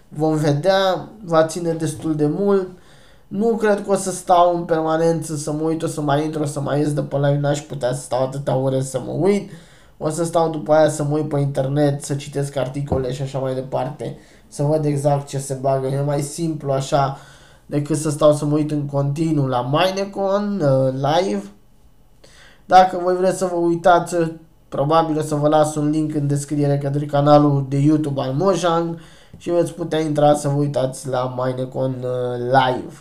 Vom 0.07 0.35
vedea, 0.35 1.09
va 1.23 1.45
ține 1.45 1.71
destul 1.71 2.15
de 2.15 2.27
mult. 2.27 2.67
Nu 3.27 3.55
cred 3.55 3.83
că 3.83 3.91
o 3.91 3.95
să 3.95 4.11
stau 4.11 4.55
în 4.55 4.63
permanență 4.63 5.35
să 5.35 5.51
mă 5.51 5.61
uit, 5.61 5.83
o 5.83 5.87
să 5.87 6.01
mai 6.01 6.23
intru, 6.23 6.41
o 6.41 6.45
să 6.45 6.59
mai 6.59 6.79
ies 6.79 6.93
de 6.93 7.01
pe 7.01 7.15
live, 7.15 7.37
n-aș 7.37 7.59
putea 7.59 7.93
să 7.93 8.01
stau 8.01 8.23
atâtea 8.23 8.55
ore 8.55 8.81
să 8.81 8.99
mă 8.99 9.11
uit. 9.11 9.51
O 9.97 10.09
să 10.09 10.23
stau 10.23 10.49
după 10.49 10.73
aia 10.73 10.89
să 10.89 11.03
mă 11.03 11.15
uit 11.15 11.29
pe 11.29 11.39
internet, 11.39 12.03
să 12.03 12.15
citesc 12.15 12.55
articole 12.55 13.13
și 13.13 13.21
așa 13.21 13.39
mai 13.39 13.53
departe, 13.53 14.17
să 14.47 14.63
văd 14.63 14.85
exact 14.85 15.27
ce 15.27 15.37
se 15.37 15.53
bagă. 15.53 15.87
E 15.87 16.01
mai 16.01 16.21
simplu 16.21 16.71
așa 16.71 17.17
decât 17.65 17.97
să 17.97 18.09
stau 18.09 18.33
să 18.33 18.45
mă 18.45 18.55
uit 18.55 18.71
în 18.71 18.85
continuu 18.85 19.45
la 19.45 19.69
Minecon 19.71 20.61
uh, 20.61 20.93
live. 20.93 21.43
Dacă 22.65 22.99
voi 23.03 23.15
vreți 23.15 23.37
să 23.37 23.45
vă 23.45 23.55
uitați, 23.55 24.15
probabil 24.69 25.17
o 25.17 25.21
să 25.21 25.35
vă 25.35 25.47
las 25.47 25.75
un 25.75 25.89
link 25.89 26.15
în 26.15 26.27
descriere 26.27 26.77
către 26.77 27.05
canalul 27.05 27.65
de 27.69 27.77
YouTube 27.77 28.21
al 28.21 28.33
Mojang 28.33 28.99
și 29.37 29.49
veți 29.49 29.73
putea 29.73 29.99
intra 29.99 30.33
să 30.33 30.47
vă 30.47 30.55
uitați 30.55 31.07
la 31.07 31.33
Minecon 31.37 31.95
uh, 32.01 32.37
live. 32.37 32.93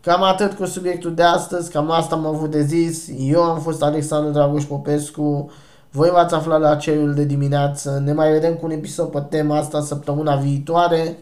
Cam 0.00 0.22
atât 0.22 0.52
cu 0.52 0.64
subiectul 0.64 1.14
de 1.14 1.22
astăzi, 1.22 1.70
cam 1.70 1.90
asta 1.90 2.14
am 2.14 2.26
avut 2.26 2.50
de 2.50 2.62
zis. 2.62 3.08
Eu 3.18 3.42
am 3.42 3.60
fost 3.60 3.82
Alexandru 3.82 4.32
Dragoș 4.32 4.64
Popescu. 4.64 5.50
Voi 5.90 6.10
v-ați 6.10 6.34
aflat 6.34 6.60
la 6.60 6.76
cerul 6.76 7.14
de 7.14 7.24
dimineață. 7.24 8.02
Ne 8.04 8.12
mai 8.12 8.30
vedem 8.30 8.54
cu 8.54 8.66
un 8.66 8.70
episod 8.70 9.10
pe 9.10 9.20
tema 9.20 9.56
asta 9.56 9.80
săptămâna 9.80 10.36
viitoare. 10.36 11.16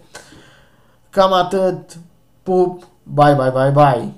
Cam 1.11 1.33
atât. 1.33 1.97
Pup. 2.43 2.87
Bye, 3.03 3.35
bye, 3.35 3.51
bye, 3.51 3.71
bye. 3.71 4.15